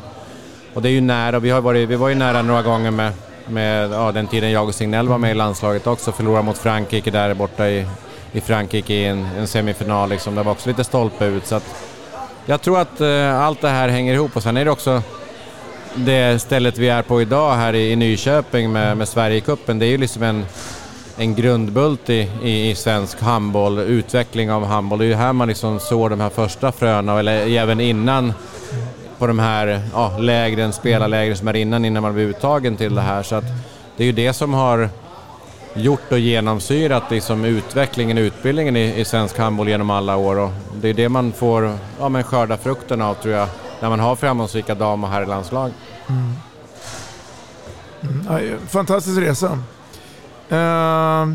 [0.73, 3.13] Och det är ju nära, vi, har varit, vi var ju nära några gånger med,
[3.47, 7.11] med ja, den tiden jag och Signell var med i landslaget också, förlorade mot Frankrike
[7.11, 7.85] där borta i,
[8.31, 10.09] i Frankrike i en, en semifinal.
[10.09, 10.35] Liksom.
[10.35, 11.45] Det var också lite stolpe ut.
[11.47, 11.92] Så att
[12.45, 15.01] jag tror att eh, allt det här hänger ihop och sen är det också
[15.95, 19.79] det stället vi är på idag här i, i Nyköping med, med Sverigecupen.
[19.79, 20.45] Det är ju liksom en,
[21.17, 24.99] en grundbult i, i, i svensk handboll, utveckling av handboll.
[24.99, 28.33] Det är ju här man liksom sår de här första fröna, eller även innan
[29.17, 33.01] på de här ja, lägren, spelarlägren som är innan, innan man blir uttagen till det
[33.01, 33.23] här.
[33.23, 33.45] Så att
[33.97, 34.89] det är ju det som har
[35.73, 40.39] gjort och genomsyrat liksom utvecklingen och utbildningen i, i svensk handboll genom alla år.
[40.39, 43.47] Och det är det man får ja, men skörda frukten av tror jag,
[43.79, 45.71] när man har framgångsrika dam och herrlandslag.
[46.09, 46.33] Mm.
[48.29, 48.59] Mm.
[48.67, 49.51] Fantastisk resa.
[50.51, 51.25] Uh,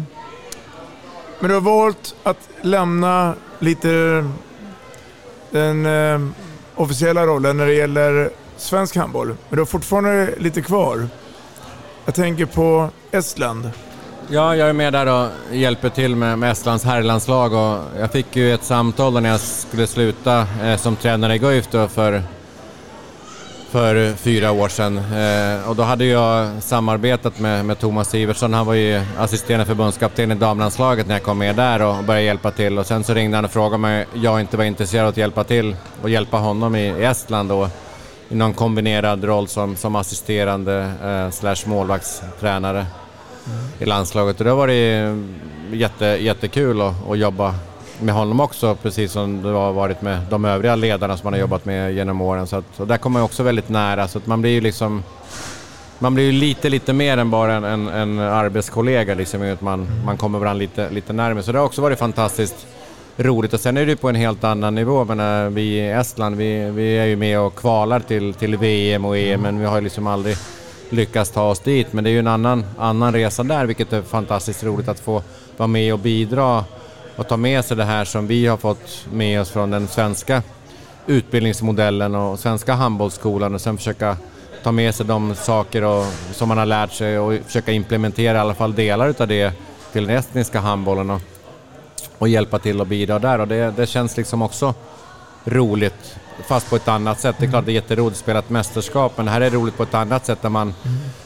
[1.41, 4.25] men du har valt att lämna lite
[5.51, 6.29] den uh,
[6.75, 9.27] officiella rollen när det gäller svensk handboll.
[9.27, 11.09] Men du har fortfarande lite kvar.
[12.05, 13.71] Jag tänker på Estland.
[14.31, 18.37] Ja, jag är med där och hjälper till med, med Estlands herrlandslag och jag fick
[18.37, 22.23] ju ett samtal när jag skulle sluta eh, som tränare i Guif då för,
[23.71, 24.99] för fyra år sedan.
[24.99, 30.33] Eh, och då hade jag samarbetat med, med Thomas Iversson, han var ju assisterande förbundskapten
[30.33, 32.79] i damlandslaget när jag kom med där och började hjälpa till.
[32.79, 35.17] Och sen så ringde han och frågade mig om jag inte var intresserad av att
[35.17, 37.69] hjälpa till och hjälpa honom i, i Estland då
[38.29, 42.87] i någon kombinerad roll som, som assisterande eh, slash målvaktstränare
[43.79, 44.39] i landslaget.
[44.39, 45.17] Och det har varit
[45.73, 47.55] jätte, jättekul att, att jobba
[48.01, 51.41] med honom också, precis som det har varit med de övriga ledarna som man har
[51.41, 52.47] jobbat med genom åren.
[52.47, 55.03] Så att, och där kommer man också väldigt nära, så att man blir ju liksom
[55.99, 59.89] man blir ju lite, lite mer än bara en, en, en arbetskollega, liksom, att man,
[60.05, 61.43] man kommer varandra lite, lite närmare.
[61.43, 62.67] Så det har också varit fantastiskt
[63.17, 63.53] roligt.
[63.53, 65.05] Och sen är det ju på en helt annan nivå.
[65.05, 69.17] Men vi i Estland, vi, vi är ju med och kvalar till, till VM och
[69.17, 70.37] EM, men vi har ju liksom aldrig
[70.91, 71.93] lyckas ta oss dit.
[71.93, 75.23] Men det är ju en annan, annan resa där, vilket är fantastiskt roligt att få
[75.57, 76.65] vara med och bidra
[77.17, 80.43] och ta med sig det här som vi har fått med oss från den svenska
[81.07, 84.17] utbildningsmodellen och svenska handbollsskolan och sen försöka
[84.63, 88.41] ta med sig de saker och, som man har lärt sig och försöka implementera i
[88.41, 89.53] alla fall delar utav det
[89.93, 91.21] till den estniska handbollen och,
[92.19, 94.75] och hjälpa till och bidra där och det, det känns liksom också
[95.45, 96.17] roligt
[96.49, 97.37] fast på ett annat sätt.
[97.39, 99.77] Det är klart det är jätteroligt att spela ett mästerskap men det här är roligt
[99.77, 100.75] på ett annat sätt där man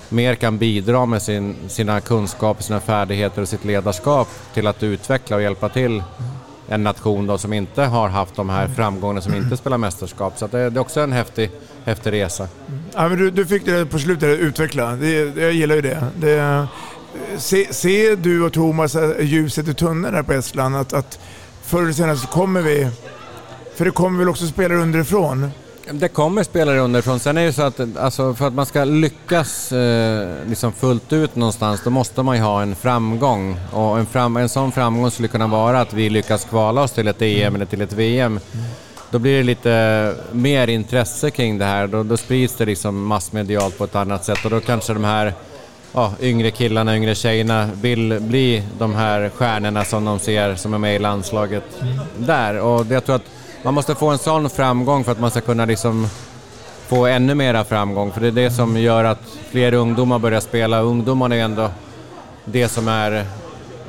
[0.09, 5.37] mer kan bidra med sin, sina kunskaper, sina färdigheter och sitt ledarskap till att utveckla
[5.37, 6.03] och hjälpa till
[6.69, 10.39] en nation då som inte har haft de här framgångarna, som inte spelar mästerskap.
[10.39, 11.51] Så att det, det är också en häftig,
[11.85, 12.49] häftig resa.
[12.95, 14.97] Ja, men du, du fick det på slutet, utveckla.
[14.97, 16.07] Det, jag gillar ju det.
[16.17, 16.67] det
[17.39, 20.77] se, se du och Thomas eh, ljuset i tunneln här på Estland?
[20.77, 21.19] Att, att
[21.63, 22.91] förr eller senare så kommer vi...
[23.75, 25.51] För det kommer väl också spelare underifrån?
[25.91, 27.21] Det kommer spelare underifrån.
[27.21, 31.37] Sen är det så att alltså, för att man ska lyckas eh, liksom fullt ut
[31.37, 33.57] någonstans, då måste man ju ha en framgång.
[33.73, 37.09] Och en, fram, en sån framgång skulle kunna vara att vi lyckas kvala oss till
[37.09, 38.41] ett EM eller till ett VM.
[39.11, 41.87] Då blir det lite mer intresse kring det här.
[41.87, 45.35] Då, då sprids det liksom massmedialt på ett annat sätt och då kanske de här
[45.93, 50.79] ja, yngre killarna, yngre tjejerna vill bli de här stjärnorna som de ser som är
[50.79, 51.83] med i landslaget
[52.19, 52.61] där.
[52.61, 53.29] Och jag tror att
[53.63, 56.07] man måste få en sån framgång för att man ska kunna liksom
[56.87, 58.13] få ännu mera framgång.
[58.13, 60.81] För det är det som gör att fler ungdomar börjar spela.
[60.81, 61.71] Ungdomarna är ändå
[62.45, 63.27] det som är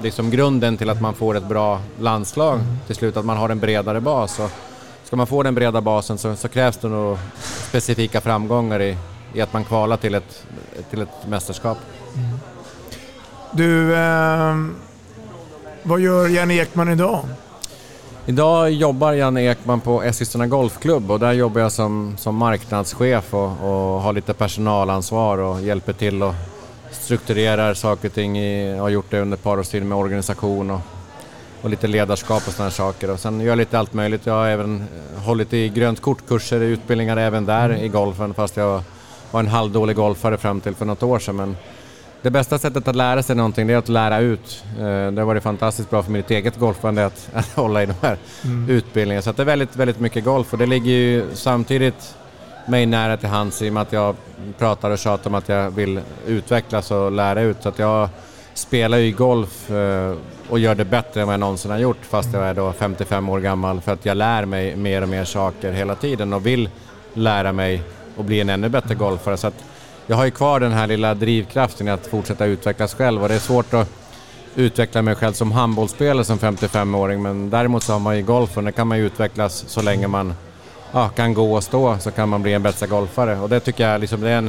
[0.02, 3.60] liksom grunden till att man får ett bra landslag till slut, att man har en
[3.60, 4.40] bredare bas.
[4.40, 4.52] Och
[5.04, 7.18] ska man få den breda basen så, så krävs det nog
[7.70, 8.98] specifika framgångar i,
[9.34, 10.46] i att man kvalar till ett,
[10.90, 11.78] till ett mästerskap.
[12.16, 12.40] Mm.
[13.52, 14.56] Du, eh,
[15.84, 17.26] vad gör Janne Ekman idag?
[18.26, 23.44] Idag jobbar Janne Ekman på Eskilstuna Golfklubb och där jobbar jag som, som marknadschef och,
[23.44, 26.34] och har lite personalansvar och hjälper till och
[26.92, 28.38] strukturerar saker och ting.
[28.38, 30.80] I, har gjort det under ett par års tid med organisation och,
[31.62, 33.10] och lite ledarskap och sådana saker.
[33.10, 34.26] Och sen gör jag lite allt möjligt.
[34.26, 34.82] Jag har även
[35.16, 38.82] eh, hållit i grönt kortkurser, utbildningar även där i golfen fast jag
[39.32, 41.36] var en halvdålig golfare fram till för något år sedan.
[41.36, 41.58] Men
[42.24, 44.64] det bästa sättet att lära sig någonting det är att lära ut.
[44.78, 47.94] Eh, Det har varit fantastiskt bra för mitt eget golfande att, att hålla i de
[48.02, 48.70] här Mm.
[48.70, 49.22] utbildningarna.
[49.22, 52.16] Så det är väldigt, väldigt mycket golf och det ligger ju samtidigt
[52.68, 54.16] mig nära till hands i och med att jag
[54.58, 57.58] pratar och tjatar om att jag vill utvecklas och lära ut.
[57.64, 58.10] Så att jag
[58.54, 60.14] spelar ju golf eh,
[60.50, 63.30] och gör det bättre än vad jag någonsin har gjort fast jag är då 55
[63.30, 66.70] år gammal för att jag lär mig mer och mer saker hela tiden och vill
[67.14, 67.82] lära mig
[68.18, 69.38] och bli en ännu bättre golfare.
[69.38, 69.64] Så att
[70.08, 73.36] jag har ju kvar den här lilla drivkraften i att fortsätta utvecklas själv och det
[73.36, 73.90] är svårt att
[74.56, 78.72] utveckla mig själv som handbollsspelare som 55-åring men däremot så har man ju golfen, där
[78.72, 80.34] kan man ju utvecklas så länge man
[80.92, 83.90] ja, kan gå och stå så kan man bli en bättre golfare och det tycker
[83.90, 84.46] jag liksom, det är en,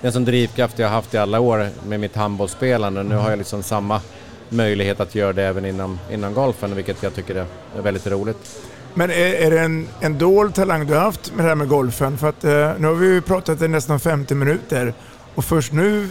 [0.00, 3.02] det är en sån drivkraft jag har haft i alla år med mitt handbollsspelande.
[3.02, 4.00] Nu har jag liksom samma
[4.48, 7.34] möjlighet att göra det även inom, inom golfen vilket jag tycker
[7.76, 8.60] är väldigt roligt.
[8.98, 11.68] Men är, är det en, en dold talang du har haft med det här med
[11.68, 12.18] golfen?
[12.18, 14.94] För att eh, nu har vi ju pratat i nästan 50 minuter
[15.34, 16.08] och först nu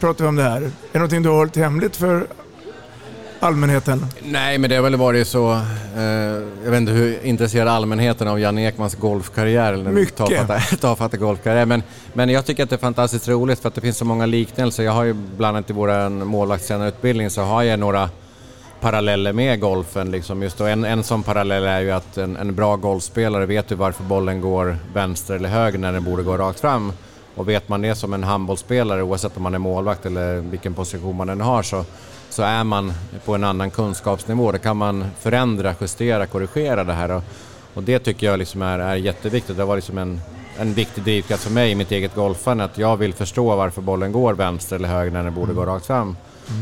[0.00, 0.56] pratar vi om det här.
[0.62, 2.26] Är det någonting du har hållit hemligt för
[3.40, 4.06] allmänheten?
[4.22, 5.52] Nej, men det har väl varit så...
[5.96, 6.02] Eh,
[6.64, 10.80] jag vet inte hur intresserad allmänheten av Jan Ekmans golfkarriär eller Mycket.
[10.80, 11.66] tafatta golfkarriär.
[11.66, 11.82] Men,
[12.12, 14.82] men jag tycker att det är fantastiskt roligt för att det finns så många liknelser.
[14.82, 18.10] Jag har ju bland annat i vår målvaktstränarutbildning så har jag några
[18.80, 20.10] paralleller med golfen.
[20.10, 20.64] Liksom just då.
[20.64, 24.40] En, en sån parallell är ju att en, en bra golfspelare vet ju varför bollen
[24.40, 26.92] går vänster eller höger när den borde gå rakt fram.
[27.34, 31.16] Och vet man det som en handbollsspelare, oavsett om man är målvakt eller vilken position
[31.16, 31.84] man än har, så,
[32.30, 32.92] så är man
[33.24, 34.52] på en annan kunskapsnivå.
[34.52, 37.10] Då kan man förändra, justera, korrigera det här.
[37.10, 37.22] Och,
[37.74, 39.56] och det tycker jag liksom är, är jätteviktigt.
[39.56, 40.20] Det var liksom en,
[40.58, 44.12] en viktig drivkraft för mig i mitt eget golfande, att jag vill förstå varför bollen
[44.12, 46.16] går vänster eller höger när den borde gå rakt fram.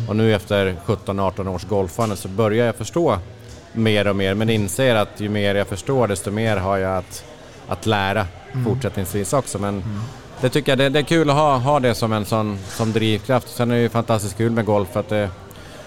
[0.08, 3.18] Och nu efter 17-18 års golfande så börjar jag förstå
[3.72, 7.24] mer och mer, men inser att ju mer jag förstår desto mer har jag att,
[7.68, 8.64] att lära Mm.
[8.64, 9.58] fortsättningsvis också.
[9.58, 9.84] Men
[10.40, 12.92] det tycker jag det, det är kul att ha, ha det som en sån som
[12.92, 13.48] drivkraft.
[13.48, 15.30] Sen är det ju fantastiskt kul med golf för att det,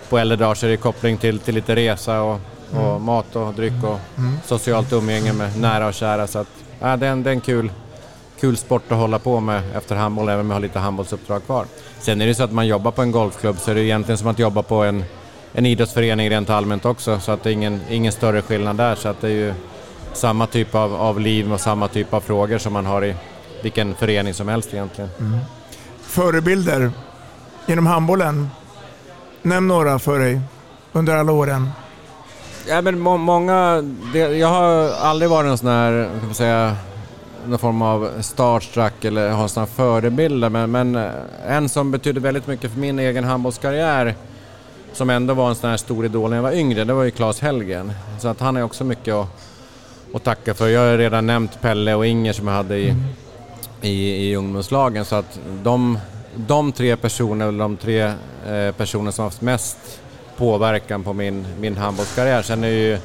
[0.09, 2.39] på äldre dagar så är det koppling till, till lite resa och,
[2.71, 3.03] och Mm.
[3.03, 4.37] mat och dryck och Mm.
[4.45, 6.27] socialt umgänge med nära och kära.
[6.27, 6.47] Så att,
[6.79, 7.71] ja, det, är en, det är en kul,
[8.41, 11.65] kul sport att hålla på med efter handboll, även om jag har lite handbollsuppdrag kvar.
[11.99, 14.27] Sen är det så att man jobbar på en golfklubb så är det egentligen som
[14.27, 15.03] att jobba på en,
[15.53, 18.95] en idrottsförening rent allmänt också, så att det är ingen, ingen större skillnad där.
[18.95, 19.53] Så att det är ju
[20.13, 23.15] samma typ av, av liv och samma typ av frågor som man har i
[23.63, 25.09] vilken förening som helst egentligen.
[26.01, 26.91] Förebilder
[27.67, 28.49] inom handbollen?
[29.41, 30.41] Nämn några för dig
[30.93, 31.69] under alla åren.
[32.67, 33.83] Ja, men må, många,
[34.13, 36.75] det, jag har aldrig varit någon sån här, kan man säga,
[37.47, 40.49] någon form av starstruck eller har sådana förebilder.
[40.49, 41.11] Men, men eh,
[41.47, 44.15] en som betydde väldigt mycket för min egen handbollskarriär,
[44.93, 47.11] som ändå var en sån här stor idol när jag var yngre, det var ju
[47.11, 47.93] Claes Hellgren.
[48.19, 49.27] Så att han är också mycket att,
[50.13, 50.67] att tacka för.
[50.67, 52.95] Jag har ju redan nämnt Pelle och Inger som jag hade i,
[53.81, 55.05] i, i ungdomslagen.
[55.05, 55.99] Så att de,
[56.35, 58.01] de tre personer, eller de tre
[58.47, 59.77] eh, personer som haft mest
[60.37, 62.41] påverkan på min, min handbollskarriär.
[62.41, 62.97] Sen är ju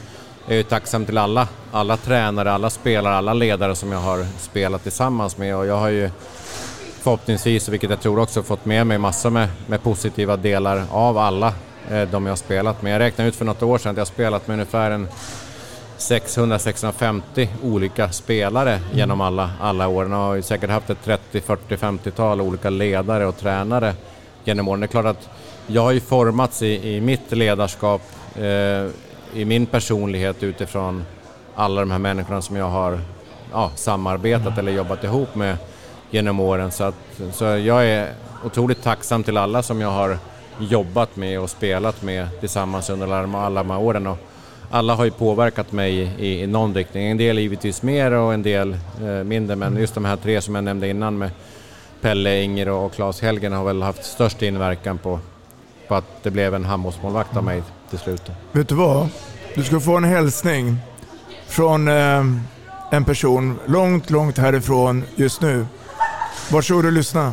[0.47, 4.27] jag är ju tacksam till alla, alla tränare, alla spelare, alla ledare som jag har
[4.39, 6.11] spelat tillsammans med och jag har ju
[7.01, 11.55] förhoppningsvis, vilket jag tror också, fått med mig massor med, med positiva delar av alla
[11.91, 12.95] eh, de jag har spelat med.
[12.95, 15.09] Jag räknade ut för något år sedan att jag har spelat med ungefär en
[15.99, 21.77] 600-650 olika spelare genom alla, alla åren och har ju säkert haft ett 30, 40,
[21.77, 23.95] 50-tal olika ledare och tränare
[24.45, 24.81] genom åren.
[24.81, 25.29] Det är klart att
[25.67, 28.03] jag har ju formats i, i mitt ledarskap,
[28.35, 28.91] eh,
[29.35, 31.05] i min personlighet utifrån
[31.55, 33.01] alla de här människorna som jag har
[33.53, 35.57] ja, samarbetat eller jobbat ihop med
[36.11, 36.71] genom åren.
[36.71, 36.95] Så, att,
[37.33, 38.13] så jag är
[38.45, 40.19] otroligt tacksam till alla som jag har
[40.59, 44.07] jobbat med och spelat med tillsammans under alla, alla de här åren.
[44.07, 44.19] Och
[44.71, 47.07] alla har ju påverkat mig i, i någon riktning.
[47.07, 50.55] En del givetvis mer och en del eh, mindre, men just de här tre som
[50.55, 51.31] jag nämnde innan med
[52.01, 55.21] Pelle, Inger och Claes Helgen har väl haft störst inverkan på,
[55.89, 58.23] på att det blev en handbollsmålvakt av mig till slut.
[58.53, 59.09] Vet du vad?
[59.55, 60.65] Du ska få en hälsning
[61.49, 62.23] från eh,
[62.91, 65.67] en person långt, långt härifrån just nu.
[66.53, 67.33] Varsågod och lyssna.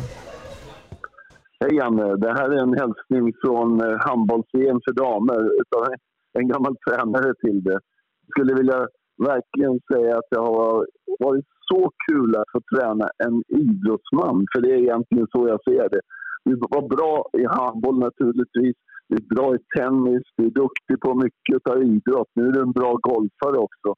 [1.60, 5.94] Hej Janne, det här är en hälsning från eh, handbolls-EM för damer utav
[6.38, 7.78] en gammal tränare till det.
[8.26, 8.86] Jag skulle vilja
[9.18, 10.86] verkligen säga att det har
[11.18, 15.88] varit så kul att få träna en idrottsman, för det är egentligen så jag ser
[15.88, 16.00] det.
[16.44, 18.76] Vi var bra i handboll naturligtvis,
[19.08, 22.30] vi är bra i tennis, vi är duktiga på mycket av idrott.
[22.34, 23.90] Nu är du en bra golfare också.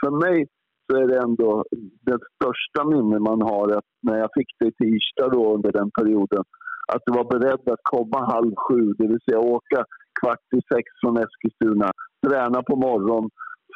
[0.00, 0.46] För mig
[0.86, 1.64] så är det ändå
[2.08, 5.90] det största minne man har att när jag fick dig till Irsta då under den
[5.98, 6.44] perioden,
[6.92, 9.84] att du var beredd att komma halv sju, det vill säga åka
[10.20, 11.90] kvart i sex från Eskilstuna,
[12.26, 13.30] träna på morgonen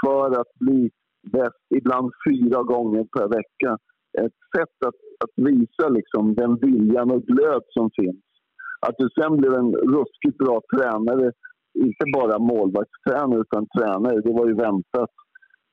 [0.04, 0.90] för att bli
[1.32, 3.78] bäst, ibland fyra gånger per vecka.
[4.24, 8.24] Ett sätt att, att visa liksom den viljan och glöd som finns.
[8.86, 11.32] Att du sen blev en ruskigt bra tränare,
[11.74, 15.10] inte bara målvaktstränare utan tränare, det var ju väntat.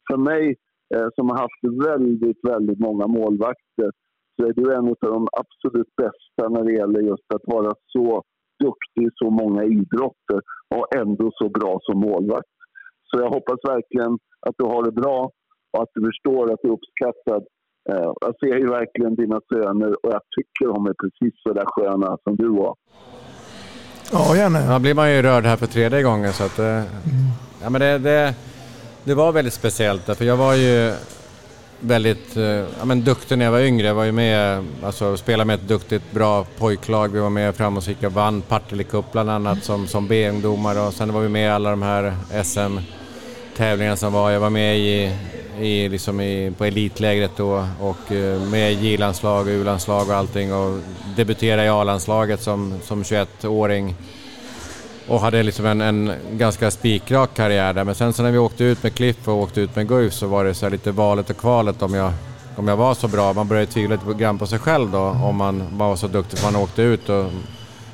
[0.10, 0.56] För mig
[0.96, 3.90] eh, som har haft väldigt, väldigt många målvakter
[4.36, 8.24] så är du en av de absolut bästa när det gäller just att vara så
[8.64, 10.40] duktig i så många idrotter
[10.76, 12.56] och ändå så bra som målvakt.
[13.04, 14.14] Så jag hoppas verkligen
[14.48, 15.32] att du har det bra
[15.72, 17.44] och att du förstår att du är uppskattad
[18.22, 22.18] jag ser ju verkligen dina söner och jag tycker de är precis så där sköna
[22.24, 22.76] som du var.
[24.12, 24.60] Ja, gärna.
[24.60, 26.60] Ja, blir man ju rörd här för tredje gången så att...
[26.60, 26.86] Mm.
[27.64, 28.34] Ja, men det, det,
[29.04, 30.94] det var väldigt speciellt för jag var ju
[31.80, 32.36] väldigt
[32.80, 33.88] ja, men duktig när jag var yngre.
[33.88, 37.12] Jag var ju med, alltså spelade med ett duktigt, bra pojklag.
[37.12, 41.22] Vi var med framgångsrika, vann Partille Cup bland annat som, som B-ungdomar och sen var
[41.22, 42.14] vi med i alla de här
[43.56, 44.32] tävlingarna som var.
[44.32, 45.12] Jag var med i,
[45.60, 50.80] i, liksom i, på elitlägret då och eh, med J-landslag och U-landslag och allting och
[51.16, 53.96] debuterade i A-landslaget som, som 21-åring
[55.08, 57.84] och hade liksom en, en ganska spikrak karriär där.
[57.84, 60.28] Men sen så när vi åkte ut med Cliff och åkte ut med Guif så
[60.28, 62.12] var det så lite valet och kvalet om jag,
[62.56, 63.34] om jag var så bra.
[63.34, 66.54] Man började tvivla lite grann på sig själv då om man var så duktig som
[66.54, 67.10] man åkte ut.
[67.10, 67.26] Och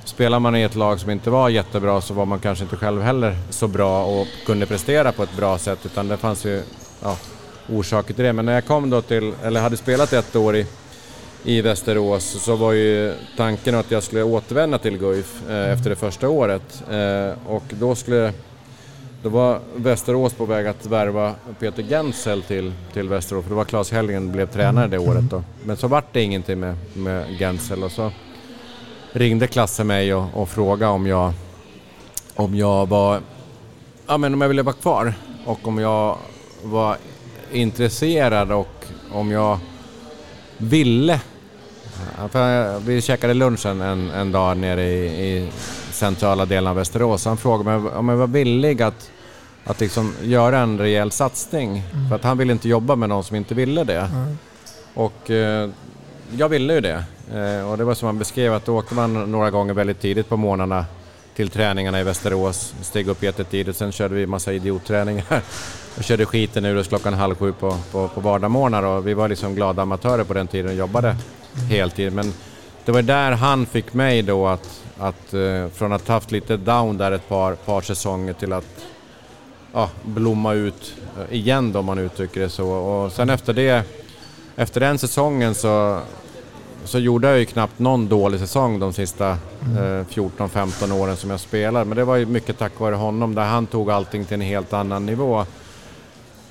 [0.03, 3.01] spelar man i ett lag som inte var jättebra så var man kanske inte själv
[3.01, 6.63] heller så bra och kunde prestera på ett bra sätt utan det fanns ju
[7.03, 7.17] ja,
[7.69, 8.33] orsaker till det.
[8.33, 10.65] Men när jag kom då till, eller hade spelat ett år i
[11.43, 15.95] i Västerås så var ju tanken att jag skulle återvända till Guif eh, efter det
[15.95, 16.83] första året.
[16.91, 18.33] Eh, och då skulle
[19.23, 23.65] då var Västerås på väg att värva Peter Gensel till, till Västerås, för det var
[23.65, 25.43] Claes Hellgren blev tränare det året då.
[25.63, 28.11] Men så vart det ingenting med, med Gensel och så
[29.11, 31.33] ringde klassen mig och, och frågade om jag,
[32.35, 33.21] om jag var,
[34.07, 35.13] ja men om jag ville vara kvar
[35.45, 36.17] och om jag
[36.63, 36.97] var
[37.51, 39.59] intresserad och om jag
[40.57, 41.19] ville
[42.85, 45.49] vi käkade lunchen en, en dag nere i, i
[45.91, 47.25] centrala delen av Västerås.
[47.25, 49.11] Han frågade mig om jag var villig att,
[49.63, 51.83] att liksom göra en rejäl satsning.
[51.93, 52.09] Mm.
[52.09, 53.99] För att han ville inte jobba med någon som inte ville det.
[53.99, 54.37] Mm.
[54.93, 55.69] Och eh,
[56.37, 57.03] jag ville ju det.
[57.33, 60.29] Eh, och det var som han beskrev att då åkte man några gånger väldigt tidigt
[60.29, 60.85] på morgnarna
[61.35, 62.73] till träningarna i Västerås.
[62.81, 65.25] Steg upp jättetidigt, sen körde vi massa idiotträningar.
[65.97, 69.27] och körde skiten ur oss klockan halv sju på, på, på vardagsmorgnar och vi var
[69.27, 71.15] liksom glada amatörer på den tiden och jobbade
[71.69, 72.13] heltid.
[72.13, 72.33] Men
[72.85, 76.57] det var där han fick mig då att, att eh, från att ha haft lite
[76.57, 78.85] down där ett par, par säsonger till att
[79.73, 82.67] ja, blomma ut eh, igen då om man uttrycker det så.
[82.67, 83.83] Och sen efter det,
[84.55, 85.99] efter den säsongen så,
[86.85, 91.39] så gjorde jag ju knappt någon dålig säsong de sista eh, 14-15 åren som jag
[91.39, 91.85] spelade.
[91.85, 94.73] Men det var ju mycket tack vare honom där han tog allting till en helt
[94.73, 95.45] annan nivå.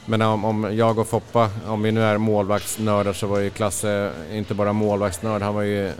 [0.06, 4.12] Men om, om jag och Foppa, om vi nu är målvaktsnördar så var ju Klasse
[4.32, 5.92] inte bara målvaktsnörd, han var ju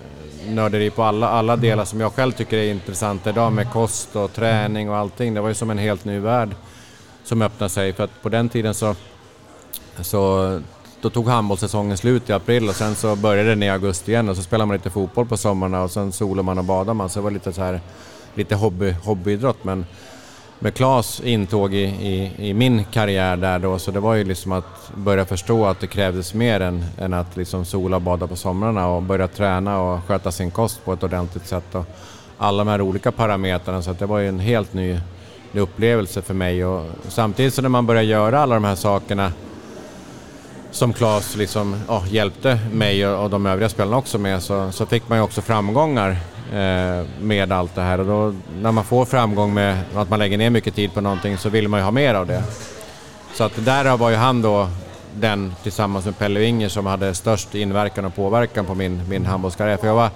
[0.49, 4.33] nörderi på alla, alla delar som jag själv tycker är intressanta idag med kost och
[4.33, 5.35] träning och allting.
[5.35, 6.51] Det var ju som en helt ny värld
[7.25, 8.95] som öppnade sig för att på den tiden så,
[10.01, 10.61] så
[11.03, 14.37] då tog handbollssäsongen slut i april och sen så började den i augusti igen och
[14.37, 17.09] så spelade man lite fotboll på sommarna och sen solade man och badade man.
[17.09, 17.81] Så det var lite så här,
[18.35, 19.87] lite hobby, hobbyidrott men
[20.59, 24.53] med Klas intåg i, i, i, min karriär där då, så det var ju liksom
[24.53, 28.37] att börja förstå att det krävdes mer än, än att liksom sola och bada på
[28.37, 31.75] somrarna och börja träna och sköta sin kost på ett ordentligt sätt.
[31.75, 31.85] Och
[32.39, 35.01] alla de här olika parametrarna, så det var ju en helt ny,
[35.53, 36.65] upplevelse för mig.
[36.65, 39.33] Och samtidigt så när man börjar göra alla de här sakerna
[40.71, 45.09] som Klas liksom, oh, hjälpte mig och, de övriga spelarna också med så, så fick
[45.09, 46.17] man ju också framgångar
[46.53, 50.39] Eh, med allt det här och då när man får framgång med att man lägger
[50.39, 52.43] ner mycket tid på någonting så vill man ju ha mer av det.
[53.35, 54.69] Så att där var ju han då
[55.15, 59.77] den tillsammans med Pelle Winger, som hade störst inverkan och påverkan på min, min handbollskarriär.
[59.77, 60.11] För jag var,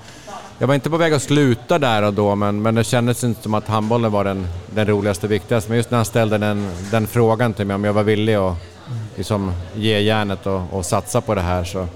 [0.59, 3.43] jag var inte på väg att sluta där och då men, men det kändes inte
[3.43, 5.71] som att handbollen var den, den roligaste och viktigaste.
[5.71, 8.74] Men just när han ställde den, den frågan till mig om jag var villig att
[9.17, 11.87] liksom ge järnet och, och satsa på det här så,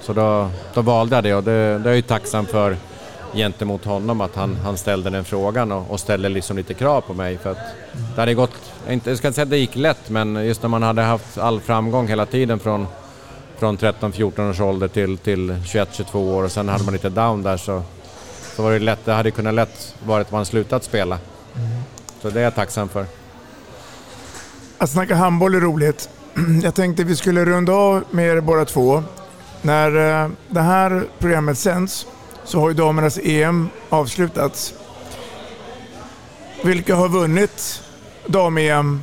[0.00, 2.76] så då, då valde jag det och det, det är jag ju tacksam för
[3.34, 7.14] gentemot honom att han, han ställde den frågan och, och ställde liksom lite krav på
[7.14, 7.38] mig.
[7.38, 7.58] För att
[8.14, 8.50] det hade gått,
[8.86, 11.60] jag ska inte säga att det gick lätt, men just när man hade haft all
[11.60, 12.86] framgång hela tiden från,
[13.58, 17.56] från 13-14 års ålder till, till 21-22 år och sen hade man lite down där
[17.56, 17.82] så,
[18.56, 21.18] så var det lätt, det hade kunnat lätt varit att man slutat spela.
[22.22, 23.06] Så det är jag tacksam för.
[24.78, 26.10] Att snacka handboll är roligt.
[26.62, 29.02] Jag tänkte vi skulle runda av med er båda två.
[29.62, 32.06] När eh, det här programmet sänds
[32.44, 34.74] så har ju damernas EM avslutats.
[36.64, 37.82] Vilka har vunnit
[38.26, 39.00] dam-EM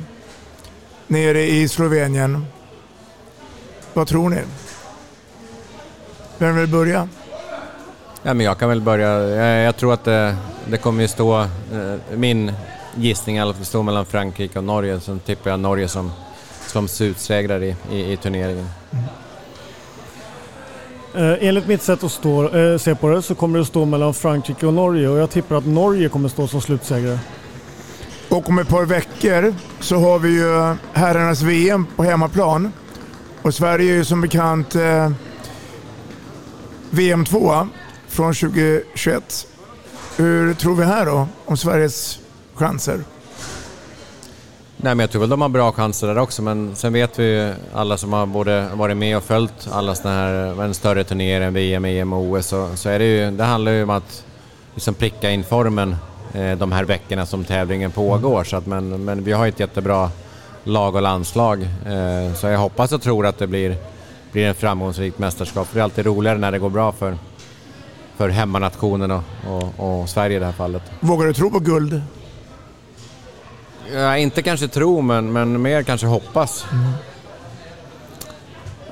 [1.06, 2.46] nere i Slovenien?
[3.94, 4.40] Vad tror ni?
[6.38, 7.08] Vem vill börja?
[8.22, 9.18] Ja, men jag kan väl börja.
[9.18, 11.46] Eh, jag, tror att det, det kommer ju stå,
[12.14, 12.52] min
[12.94, 15.00] gissning är att det står mellan Frankrike och Norge.
[15.00, 16.12] Sen tippar jag Norge som,
[16.68, 18.68] som slutsegrare i, i, i turneringen.
[18.90, 19.04] Mm.
[21.14, 24.14] Eh, enligt mitt sätt att stå, eh, se på det så kommer det stå mellan
[24.14, 27.18] Frankrike och Norge och jag tippar att Norge kommer stå som slutsegrare.
[28.28, 32.72] Och om ett par veckor så har vi ju herrarnas VM på hemmaplan.
[33.42, 35.10] Och Sverige är ju som bekant eh,
[36.90, 37.68] VM 2
[38.08, 39.46] från 2021.
[40.16, 42.18] Hur tror vi här då om Sveriges
[42.54, 43.00] chanser?
[44.80, 47.24] Nej, men jag tror väl de har bra chanser där också, men sen vet vi
[47.24, 51.54] ju alla som har både varit med och följt alla sådana här en större än
[51.54, 54.24] VM, EM och OS, så, så är det ju, det handlar ju om att
[54.74, 55.96] liksom pricka in formen
[56.34, 58.44] eh, de här veckorna som tävlingen pågår.
[58.44, 60.10] Så att, men, men vi har ett jättebra
[60.64, 63.76] lag och landslag, eh, så jag hoppas och tror att det blir,
[64.32, 65.68] blir en framgångsrikt mästerskap.
[65.72, 67.18] Det är alltid roligare när det går bra för,
[68.16, 70.82] för hemmanationen och, och, och Sverige i det här fallet.
[71.00, 72.02] Vågar du tro på guld?
[73.92, 76.66] Ja, inte kanske tro, men, men mer kanske hoppas.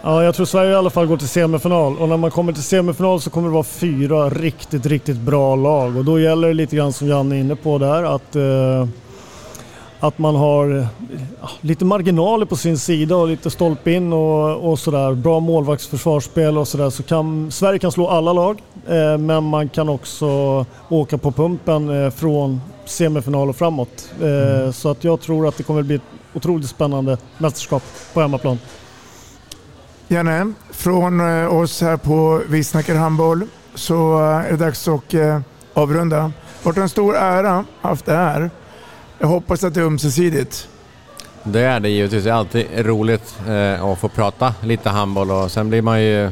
[0.02, 2.62] Ja, jag tror Sverige i alla fall går till semifinal och när man kommer till
[2.62, 6.76] semifinal så kommer det vara fyra riktigt, riktigt bra lag och då gäller det lite
[6.76, 8.88] grann som Janne är inne på där att, eh,
[10.00, 10.86] att man har eh,
[11.60, 15.14] lite marginaler på sin sida och lite stolp in och, och sådär.
[15.14, 19.88] Bra målvaktsförsvarsspel och sådär så kan Sverige kan slå alla lag eh, men man kan
[19.88, 20.26] också
[20.88, 24.10] åka på pumpen eh, från semifinal och framåt.
[24.22, 26.02] Eh, Så att jag tror att det kommer att bli ett
[26.34, 27.82] otroligt spännande mästerskap
[28.14, 28.58] på hemmaplan.
[30.08, 33.42] Janne, från eh, oss här på Vi snackar handboll
[33.74, 35.14] så eh, är det dags att
[35.74, 36.16] avrunda.
[36.16, 36.32] Det har
[36.62, 38.50] varit en stor ära haft det här.
[39.18, 40.68] Jag hoppas att det är ömsesidigt.
[41.42, 42.24] Det är det givetvis.
[42.24, 46.30] Det är alltid roligt eh, att få prata lite handboll och sen blir man ju...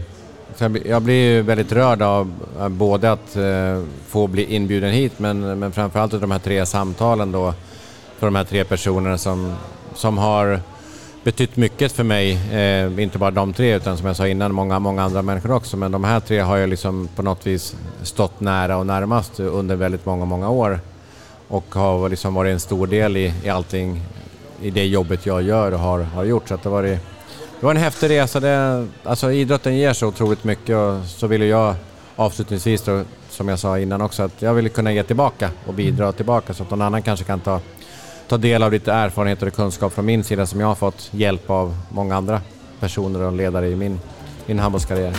[0.57, 2.33] Sen, jag blir ju väldigt rörd av
[2.71, 7.33] både att eh, få bli inbjuden hit men, men framförallt av de här tre samtalen
[7.33, 7.55] då
[8.19, 9.55] för de här tre personerna som,
[9.95, 10.61] som har
[11.25, 12.33] betytt mycket för mig.
[12.53, 15.77] Eh, inte bara de tre utan som jag sa innan många, många andra människor också.
[15.77, 19.77] Men de här tre har ju liksom på något vis stått nära och närmast under
[19.77, 20.81] väldigt många, många år.
[21.49, 24.01] Och har liksom varit en stor del i, i allting,
[24.63, 26.49] i det jobbet jag gör och har, har gjort.
[26.49, 26.99] Så att det, var, det
[27.61, 28.41] var en häftig resa.
[28.41, 31.75] Det, alltså idrotten ger så otroligt mycket och så vill jag
[32.17, 36.13] avslutningsvis då, som jag sa innan också, att jag vill kunna ge tillbaka och bidra
[36.13, 37.61] tillbaka så att någon annan kanske kan ta,
[38.29, 41.51] ta del av lite erfarenheter och kunskap från min sida som jag har fått hjälp
[41.51, 42.41] av många andra
[42.81, 44.01] personer och ledare i min,
[44.47, 45.17] min handbollskarriär.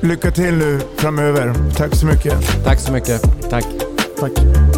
[0.00, 1.54] Lycka till nu framöver.
[1.76, 2.64] Tack så mycket.
[2.64, 3.22] Tack så mycket.
[3.50, 3.64] Tack.
[4.20, 4.77] Tack.